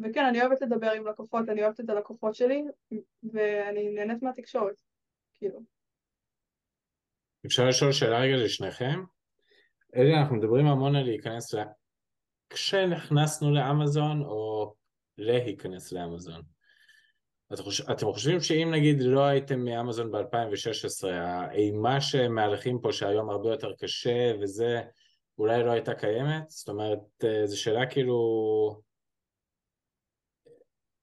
וכן, 0.03 0.25
אני 0.25 0.41
אוהבת 0.41 0.61
לדבר 0.61 0.91
עם 0.91 1.07
לקוחות, 1.07 1.49
אני 1.49 1.63
אוהבת 1.63 1.79
את 1.79 1.89
הלקוחות 1.89 2.35
שלי, 2.35 2.63
ואני 3.33 3.89
נהנית 3.89 4.23
מהתקשורת, 4.23 4.81
כאילו. 5.33 5.59
אפשר 7.45 7.65
לשאול 7.65 7.91
שאלה 7.91 8.19
רגע 8.19 8.35
לשניכם? 8.35 9.03
אלי, 9.95 10.15
אנחנו 10.15 10.35
מדברים 10.35 10.67
המון 10.67 10.95
על 10.95 11.03
להיכנס 11.03 11.53
ל... 11.53 11.63
כשנכנסנו 12.49 13.51
לאמזון 13.51 14.21
או 14.21 14.73
להיכנס 15.17 15.91
לאמזון. 15.91 16.41
אתם 17.91 18.05
חושבים 18.13 18.39
שאם 18.39 18.71
נגיד 18.73 19.01
לא 19.01 19.23
הייתם 19.23 19.59
מאמזון 19.59 20.11
ב-2016, 20.11 21.07
האימה 21.07 22.01
שמהלכים 22.01 22.79
פה 22.81 22.91
שהיום 22.91 23.29
הרבה 23.29 23.49
יותר 23.49 23.73
קשה 23.79 24.33
וזה, 24.41 24.81
אולי 25.37 25.63
לא 25.63 25.71
הייתה 25.71 25.93
קיימת? 25.93 26.49
זאת 26.49 26.69
אומרת, 26.69 26.99
אה, 27.23 27.47
זו 27.47 27.61
שאלה 27.61 27.85
כאילו... 27.85 28.86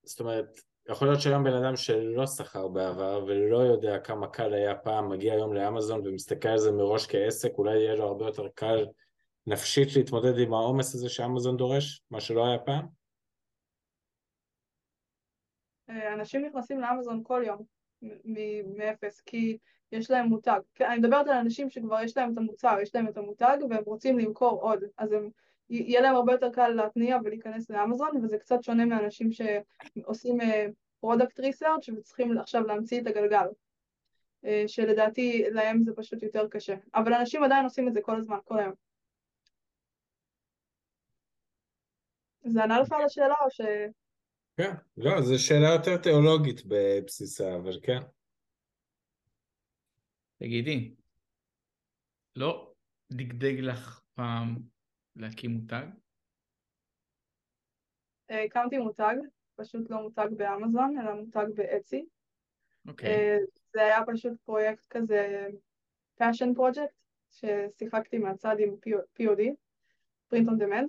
זאת 0.05 0.19
אומרת, 0.19 0.59
יכול 0.89 1.07
להיות 1.07 1.21
שהיום 1.21 1.43
בן 1.43 1.53
אדם 1.53 1.75
שלא 1.75 2.27
שכר 2.27 2.67
בעבר 2.67 3.25
ולא 3.27 3.57
יודע 3.57 3.99
כמה 3.99 4.27
קל 4.27 4.53
היה 4.53 4.75
פעם, 4.75 5.09
מגיע 5.09 5.33
היום 5.33 5.53
לאמזון 5.53 6.07
ומסתכל 6.07 6.47
על 6.47 6.57
זה 6.57 6.71
מראש 6.71 7.07
כעסק, 7.07 7.51
אולי 7.57 7.79
יהיה 7.79 7.95
לו 7.95 8.03
הרבה 8.03 8.25
יותר 8.25 8.47
קל 8.55 8.85
נפשית 9.47 9.95
להתמודד 9.95 10.39
עם 10.39 10.53
העומס 10.53 10.95
הזה 10.95 11.09
שאמזון 11.09 11.57
דורש, 11.57 12.01
מה 12.11 12.21
שלא 12.21 12.47
היה 12.47 12.59
פעם? 12.59 12.85
אה, 15.89 16.13
אנשים 16.13 16.45
נכנסים 16.45 16.79
לאמזון 16.79 17.21
כל 17.23 17.43
יום 17.45 17.63
מאפס, 18.77 19.21
כי 19.21 19.57
יש 19.91 20.11
להם 20.11 20.25
מותג. 20.27 20.59
אני 20.81 20.97
מדברת 20.97 21.27
על 21.27 21.37
אנשים 21.37 21.69
שכבר 21.69 22.01
יש 22.03 22.17
להם 22.17 22.33
את 22.33 22.37
המוצר, 22.37 22.77
יש 22.81 22.95
להם 22.95 23.07
את 23.07 23.17
המותג 23.17 23.57
והם 23.69 23.83
רוצים 23.85 24.19
למכור 24.19 24.61
עוד, 24.61 24.83
אז 24.97 25.11
הם, 25.11 25.29
יהיה 25.69 26.01
להם 26.01 26.15
הרבה 26.15 26.31
יותר 26.31 26.49
קל 26.51 26.67
להתניע 26.67 27.17
ולהיכנס 27.23 27.69
לאמזון, 27.69 28.23
וזה 28.23 28.37
קצת 28.37 28.63
שונה 28.63 28.85
מאנשים 28.85 29.29
שעושים 29.31 30.37
product 30.99 31.39
research 31.39 31.89
וצריכים 31.89 32.37
עכשיו 32.37 32.61
להמציא 32.61 33.01
את 33.01 33.07
הגלגל. 33.07 33.47
אה, 34.45 34.63
שלדעתי 34.67 35.45
להם 35.51 35.83
זה 35.83 35.91
פשוט 35.95 36.23
יותר 36.23 36.47
קשה. 36.47 36.75
אבל 36.95 37.13
אנשים 37.13 37.43
עדיין 37.43 37.63
עושים 37.63 37.87
את 37.87 37.93
זה 37.93 38.01
כל 38.01 38.17
הזמן, 38.17 38.37
כל 38.45 38.59
היום. 38.59 38.73
זה 42.45 42.63
ענה 42.63 42.79
לך 42.79 42.91
על 42.91 43.05
השאלה 43.05 43.33
או 43.45 43.51
ש... 43.51 43.61
כן, 44.57 44.71
לא, 44.97 45.21
זו 45.21 45.43
שאלה 45.43 45.69
יותר 45.73 45.97
תיאולוגית 45.97 46.61
בבסיסה, 46.65 47.55
אבל 47.55 47.79
כן. 47.83 47.99
תגידי, 50.39 50.95
לא 52.35 52.73
דגדג 53.11 53.59
לך 53.59 54.01
פעם 54.15 54.74
להקים 55.15 55.51
מותג? 55.51 55.85
אה, 58.31 58.43
הקמתי 58.43 58.77
מותג, 58.77 59.15
פשוט 59.55 59.89
לא 59.89 60.01
מותג 60.01 60.27
באמזון, 60.37 60.99
אלא 60.99 61.13
מותג 61.13 61.45
באצי. 61.55 62.05
אוקיי. 62.87 63.09
אה, 63.09 63.37
זה 63.73 63.81
היה 63.81 64.05
פשוט 64.07 64.33
פרויקט 64.45 64.85
כזה, 64.89 65.47
passion 66.21 66.57
project, 66.57 66.95
ששיחקתי 67.31 68.17
מהצד 68.17 68.55
עם 68.59 68.75
POD, 69.19 69.41
print 70.33 70.47
on 70.47 70.61
demand, 70.61 70.87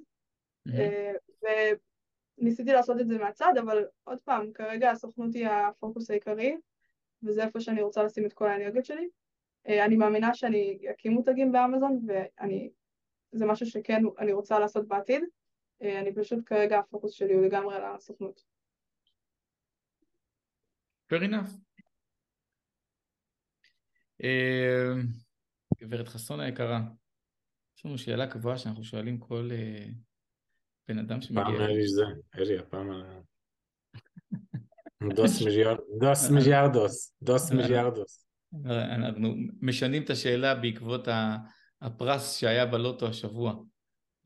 מהמם. 0.66 0.80
אה, 1.44 1.72
וניסיתי 2.38 2.72
לעשות 2.72 3.00
את 3.00 3.08
זה 3.08 3.18
מהצד, 3.18 3.52
אבל 3.60 3.84
עוד 4.04 4.18
פעם, 4.20 4.52
כרגע 4.52 4.90
הסוכנות 4.90 5.34
היא 5.34 5.48
הפוקוס 5.48 6.10
העיקרי, 6.10 6.56
וזה 7.22 7.44
איפה 7.44 7.60
שאני 7.60 7.82
רוצה 7.82 8.02
לשים 8.02 8.26
את 8.26 8.32
כל 8.32 8.48
האנרגיות 8.48 8.84
שלי. 8.84 9.08
אה, 9.68 9.84
אני 9.84 9.96
מאמינה 9.96 10.34
שאני 10.34 10.78
אקים 10.90 11.12
מותגים 11.12 11.52
באמזון, 11.52 12.00
ואני, 12.06 12.70
זה 13.32 13.46
משהו 13.46 13.66
שכן 13.66 14.02
אני 14.18 14.32
רוצה 14.32 14.58
לעשות 14.58 14.88
בעתיד. 14.88 15.22
אה, 15.82 16.00
אני 16.00 16.14
פשוט 16.14 16.38
כרגע 16.46 16.78
הפוקוס 16.78 17.12
שלי 17.12 17.34
הוא 17.34 17.46
לגמרי 17.46 17.76
על 17.76 17.82
הסוכנות. 17.84 18.44
fair 21.12 21.20
enough. 21.22 21.50
אה, 24.24 24.92
גברת 25.80 26.08
חסון 26.08 26.40
היקרה, 26.40 26.80
יש 27.78 27.86
לנו 27.86 27.98
שאלה 27.98 28.26
קבועה 28.30 28.58
שאנחנו 28.58 28.84
שואלים 28.84 29.18
כל 29.18 29.48
אה, 29.52 29.86
בן 30.88 30.98
אדם 30.98 31.08
פעם 31.08 31.20
שמגיע. 31.20 31.44
היה 31.58 31.68
לי 31.68 31.88
זה, 31.88 32.02
אלי, 32.34 32.58
הפעם. 32.58 32.88
דוס 35.16 35.42
מיליארד, 35.42 35.78
דוס 36.00 36.30
מיליארדוס, 36.30 37.16
דוס 37.22 37.52
מיליארדוס. 37.52 38.26
אנחנו 38.64 39.34
משנים 39.60 40.02
את 40.04 40.10
השאלה 40.10 40.54
בעקבות 40.54 41.08
ה- 41.08 41.36
הפרס 41.86 42.36
שהיה 42.36 42.66
בלוטו 42.66 43.08
השבוע. 43.08 43.54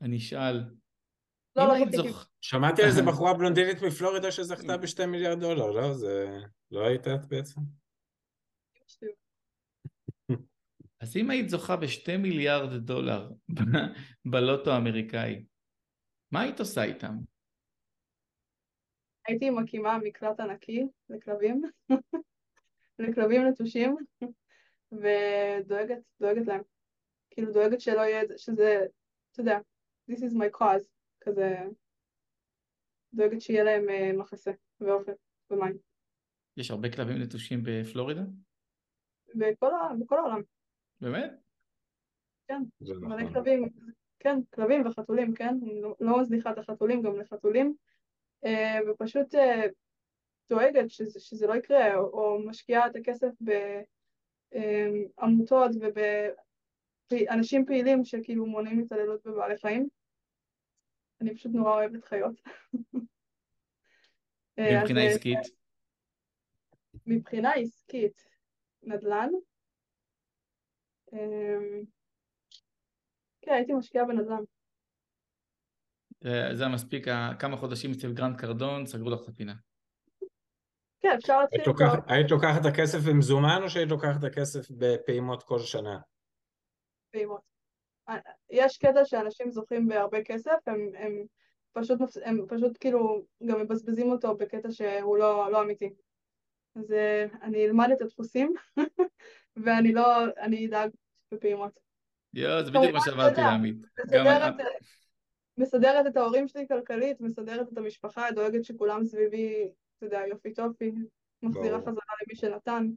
אני 0.01 0.17
אשאל, 0.17 0.63
לא, 1.55 1.63
אם 1.63 1.67
לא 1.67 1.73
היית. 1.73 1.91
זוכ... 1.91 2.29
שמעתי 2.41 2.81
על 2.81 2.87
איזה 2.87 3.01
בחורה 3.11 3.33
בלונדינית 3.33 3.81
מפלורידה 3.81 4.31
שזכתה 4.31 4.77
בשתי 4.77 5.05
מיליארד 5.05 5.39
דולר, 5.39 5.71
לא? 5.71 5.93
זה... 5.93 6.37
לא 6.71 6.87
היית 6.87 7.07
את 7.07 7.25
בעצם? 7.27 7.61
אז 11.01 11.17
אם 11.17 11.29
היית 11.29 11.49
זוכה 11.49 11.75
בשתי 11.75 12.17
מיליארד 12.17 12.73
דולר 12.73 13.29
ב- 13.53 13.59
בלוטו 14.31 14.71
האמריקאי, 14.71 15.45
מה 16.31 16.41
היית 16.41 16.59
עושה 16.59 16.83
איתם? 16.83 17.15
הייתי 19.27 19.49
מקימה 19.49 19.97
מקלט 20.03 20.39
ענקי 20.39 20.83
לכלבים, 21.09 21.61
לכלבים 22.99 23.47
נטושים, 23.47 23.95
ודואגת, 24.91 25.97
דואגת 26.21 26.47
להם. 26.47 26.61
כאילו 27.31 27.51
דואגת 27.51 27.81
שלא 27.81 28.01
יהיה, 28.01 28.21
שזה, 28.37 28.85
אתה 29.31 29.41
יודע, 29.41 29.59
this 30.11 30.15
is 30.15 30.33
my 30.33 30.59
cause, 30.59 30.87
כזה, 31.21 31.57
דואגת 33.13 33.41
שיהיה 33.41 33.63
להם 33.63 33.89
אה, 33.89 34.11
מחסה 34.13 34.51
ואוכל 34.79 35.11
ומים. 35.49 35.77
יש 36.57 36.71
הרבה 36.71 36.91
כלבים 36.91 37.17
נטושים 37.17 37.59
בפלורידה? 37.63 38.21
בכל, 39.35 39.71
בכל 39.99 40.17
העולם, 40.17 40.41
באמת? 41.01 41.31
כן, 42.47 42.61
מלא 42.81 43.15
נכון. 43.15 43.33
כלבים, 43.33 43.69
כן, 44.19 44.39
כלבים 44.55 44.85
וחתולים, 44.85 45.33
כן, 45.33 45.55
לא, 45.81 45.95
לא 45.99 46.21
מזניחה 46.21 46.51
את 46.51 46.57
החתולים, 46.57 47.01
גם 47.01 47.19
לחתולים, 47.19 47.75
אה, 48.45 48.79
ופשוט 48.87 49.35
אה, 49.35 49.65
דואגת 50.49 50.89
שזה, 50.89 51.19
שזה 51.19 51.47
לא 51.47 51.53
יקרה, 51.53 51.95
או, 51.95 52.01
או 52.01 52.39
משקיעה 52.45 52.87
את 52.87 52.95
הכסף 52.95 53.31
בעמותות 54.51 55.71
ובאנשים 57.11 57.65
פעילים 57.65 58.05
שכאילו 58.05 58.45
מונעים 58.45 58.79
התעללות 58.79 59.25
בבעלי 59.25 59.57
חיים. 59.57 59.89
אני 61.21 61.35
פשוט 61.35 61.51
נורא 61.55 61.73
אוהבת 61.73 62.03
חיות. 62.05 62.41
אה, 64.59 64.81
מבחינה 64.81 65.01
אה, 65.01 65.07
עסקית? 65.07 65.39
מבחינה 67.05 67.51
עסקית, 67.51 68.27
נדל"ן. 68.83 69.29
אמ, 71.13 71.83
כן, 73.41 73.51
הייתי 73.51 73.73
משקיעה 73.73 74.05
בנדל"ן. 74.05 74.43
אה, 76.25 76.55
זה 76.55 76.63
היה 76.63 76.73
מספיק, 76.73 77.07
ה- 77.07 77.31
כמה 77.39 77.57
חודשים 77.57 77.91
אצל 77.91 78.13
גרנט 78.13 78.39
קרדון, 78.41 78.85
סגרו 78.85 79.09
לך 79.09 79.19
את 79.23 79.27
הפינה. 79.27 79.53
כן, 80.99 81.09
אפשר 81.15 81.41
להתחיל 81.41 81.61
היית 82.07 82.31
לוקחת 82.31 82.61
את 82.61 82.65
הכסף 82.65 82.99
במזומן 83.09 83.59
או 83.63 83.69
שהיית 83.69 83.89
לוקחת 83.89 84.19
את 84.19 84.23
הכסף 84.23 84.71
בפעימות 84.71 85.43
כל 85.43 85.59
שנה? 85.59 85.99
פעימות. 87.11 87.41
אה, 88.09 88.17
יש 88.49 88.77
קטע 88.77 89.05
שאנשים 89.05 89.51
זוכים 89.51 89.87
בהרבה 89.87 90.23
כסף, 90.23 90.57
הם, 90.67 90.89
הם, 90.97 91.23
פשוט, 91.73 91.99
הם 92.25 92.45
פשוט 92.47 92.77
כאילו 92.79 93.25
גם 93.45 93.61
מבזבזים 93.61 94.11
אותו 94.11 94.37
בקטע 94.37 94.71
שהוא 94.71 95.17
לא, 95.17 95.51
לא 95.51 95.61
אמיתי. 95.61 95.93
אז 96.75 96.91
אה, 96.91 97.25
אני 97.41 97.65
אלמד 97.65 97.89
את 97.93 98.01
הדפוסים, 98.01 98.53
ואני 99.63 99.93
לא, 99.93 100.25
אני 100.37 100.67
אדאג 100.67 100.89
בפעימות. 101.31 101.79
יואו, 102.33 102.63
זה 102.63 102.71
בדיוק 102.71 102.93
מה 103.17 103.27
יודע, 103.27 103.41
להעמיד. 103.41 103.85
גם 104.11 104.25
מסדרת, 105.57 106.07
את 106.07 106.17
ההורים 106.17 106.47
שלי 106.47 106.67
כלכלית, 106.67 107.21
מסדרת 107.21 107.67
את 107.73 107.77
המשפחה, 107.77 108.31
דואגת 108.31 108.65
שכולם 108.65 109.05
סביבי, 109.05 109.71
אתה 109.97 110.05
יודע, 110.05 110.21
יופי 110.27 110.53
טופי, 110.53 110.91
מחזירה. 111.41 111.79
חזרה 111.79 111.93
למי 111.93 112.35
שנתן. 112.35 112.87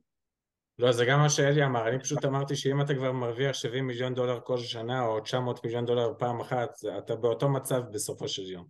לא, 0.78 0.92
זה 0.92 1.04
גם 1.04 1.18
מה 1.18 1.28
שאלי 1.30 1.64
אמר, 1.64 1.88
אני 1.88 2.00
פשוט 2.00 2.24
אמרתי 2.24 2.56
שאם 2.56 2.80
אתה 2.80 2.94
כבר 2.94 3.12
מרוויח 3.12 3.52
70 3.52 3.86
מיליון 3.86 4.14
דולר 4.14 4.40
כל 4.44 4.58
שנה 4.58 5.06
או 5.06 5.20
900 5.20 5.64
מיליון 5.64 5.86
דולר 5.86 6.12
פעם 6.18 6.40
אחת, 6.40 6.74
זה- 6.74 6.98
אתה 6.98 7.16
באותו 7.16 7.48
מצב 7.48 7.82
בסופו 7.92 8.28
של 8.28 8.42
יום. 8.42 8.66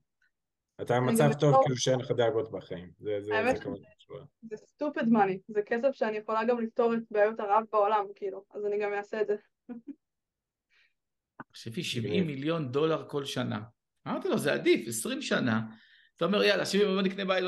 אתה 0.82 0.94
במצב 1.00 1.30
טוב 1.40 1.54
כאילו 1.62 1.76
שאין 1.76 2.00
לך 2.00 2.10
דאגות 2.10 2.50
בחיים. 2.52 2.90
זה, 2.98 3.20
זה, 3.20 3.34
האמת 3.34 3.56
זה 3.56 3.62
כמובן 3.62 3.80
תשובה. 3.98 4.20
זה 4.50 4.56
stupid 4.56 5.04
money, 5.06 5.38
זה 5.48 5.60
כסף 5.66 5.88
שאני 5.92 6.16
יכולה 6.16 6.44
גם 6.44 6.60
לפתור 6.60 6.94
את 6.94 6.98
בעיות 7.10 7.40
הרעב 7.40 7.64
בעולם, 7.72 8.04
כאילו, 8.14 8.44
אז 8.54 8.66
אני 8.66 8.78
גם 8.82 8.92
אעשה 8.92 9.20
את 9.20 9.26
זה. 9.26 9.34
תחשבי, 11.50 11.82
70 11.84 12.12
מגניב. 12.12 12.26
מיליון 12.26 12.72
דולר 12.72 13.08
כל 13.08 13.24
שנה. 13.24 13.60
אמרתי 14.08 14.28
לו, 14.28 14.38
זה 14.38 14.52
עדיף, 14.52 14.88
20 14.88 15.22
שנה. 15.22 15.60
אתה 16.16 16.24
אומר, 16.24 16.42
יאללה, 16.42 16.66
70, 16.66 16.88
בוא 16.94 17.02
נקנה 17.02 17.24
בית, 17.24 17.44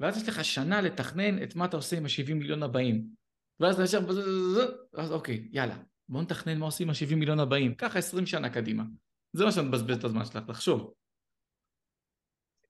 ואז 0.00 0.16
יש 0.22 0.28
לך 0.28 0.44
שנה 0.44 0.80
לתכנן 0.80 1.42
את 1.42 1.56
מה 1.56 1.64
אתה 1.64 1.76
עושה 1.76 1.96
עם 1.96 2.04
ה-70 2.04 2.34
מיליון 2.34 2.62
הבאים. 2.62 3.23
ואז 3.60 3.76
ז- 3.76 4.94
אז 4.94 5.12
אוקיי, 5.12 5.48
יאללה, 5.52 5.76
בוא 6.08 6.22
נתכנן 6.22 6.58
מה 6.58 6.64
עושים 6.64 6.88
עם 6.88 6.94
ה-70 6.94 7.16
מיליון 7.16 7.40
הבאים. 7.40 7.74
ככה 7.74 7.98
20 7.98 8.26
שנה 8.26 8.50
קדימה. 8.50 8.84
זה 9.32 9.44
מה 9.44 9.52
שאתה 9.52 9.62
מבזבז 9.62 9.96
את 9.96 10.04
הזמן 10.04 10.24
שלך, 10.24 10.36
תחשוב. 10.46 10.94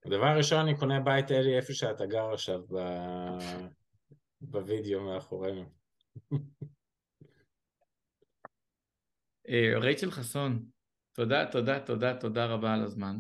הדבר 0.05 0.26
הראשון, 0.26 0.59
אני 0.59 0.78
קונה 0.78 1.01
בית 1.01 1.30
אלי 1.30 1.57
איפה 1.57 1.72
שאתה 1.72 2.07
גר 2.07 2.32
עכשיו, 2.32 2.62
ב... 2.66 2.78
בווידאו 4.41 5.01
מאחורינו. 5.01 5.64
אה, 9.49 9.78
רייצ'ל 9.80 10.11
חסון, 10.11 10.66
תודה, 11.12 11.47
תודה, 11.53 11.80
תודה, 11.80 12.16
תודה 12.20 12.47
רבה 12.47 12.74
על 12.74 12.82
הזמן. 12.82 13.16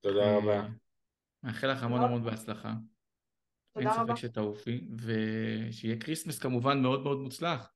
תודה 0.00 0.22
אה, 0.22 0.38
רבה. 0.38 0.68
מאחל 1.42 1.72
לך 1.72 1.82
המון. 1.82 2.02
המון 2.02 2.24
בהצלחה. 2.24 2.74
אמן 3.78 3.88
תודה 3.88 4.02
רבה. 4.02 4.16
ספק 4.16 4.28
שתעופי, 4.28 4.84
ושיהיה 4.98 6.00
כריסמס 6.00 6.38
כמובן 6.38 6.82
מאוד 6.82 7.02
מאוד 7.02 7.18
מוצלח. 7.18 7.72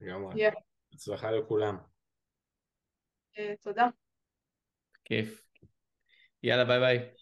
לגמרי. 0.00 0.44
הצלחה 0.92 1.30
לכולם. 1.30 1.76
אה, 3.38 3.54
תודה. 3.62 3.88
כיף. 5.04 5.48
יאללה, 6.42 6.64
ביי 6.64 6.80
ביי. 6.80 7.15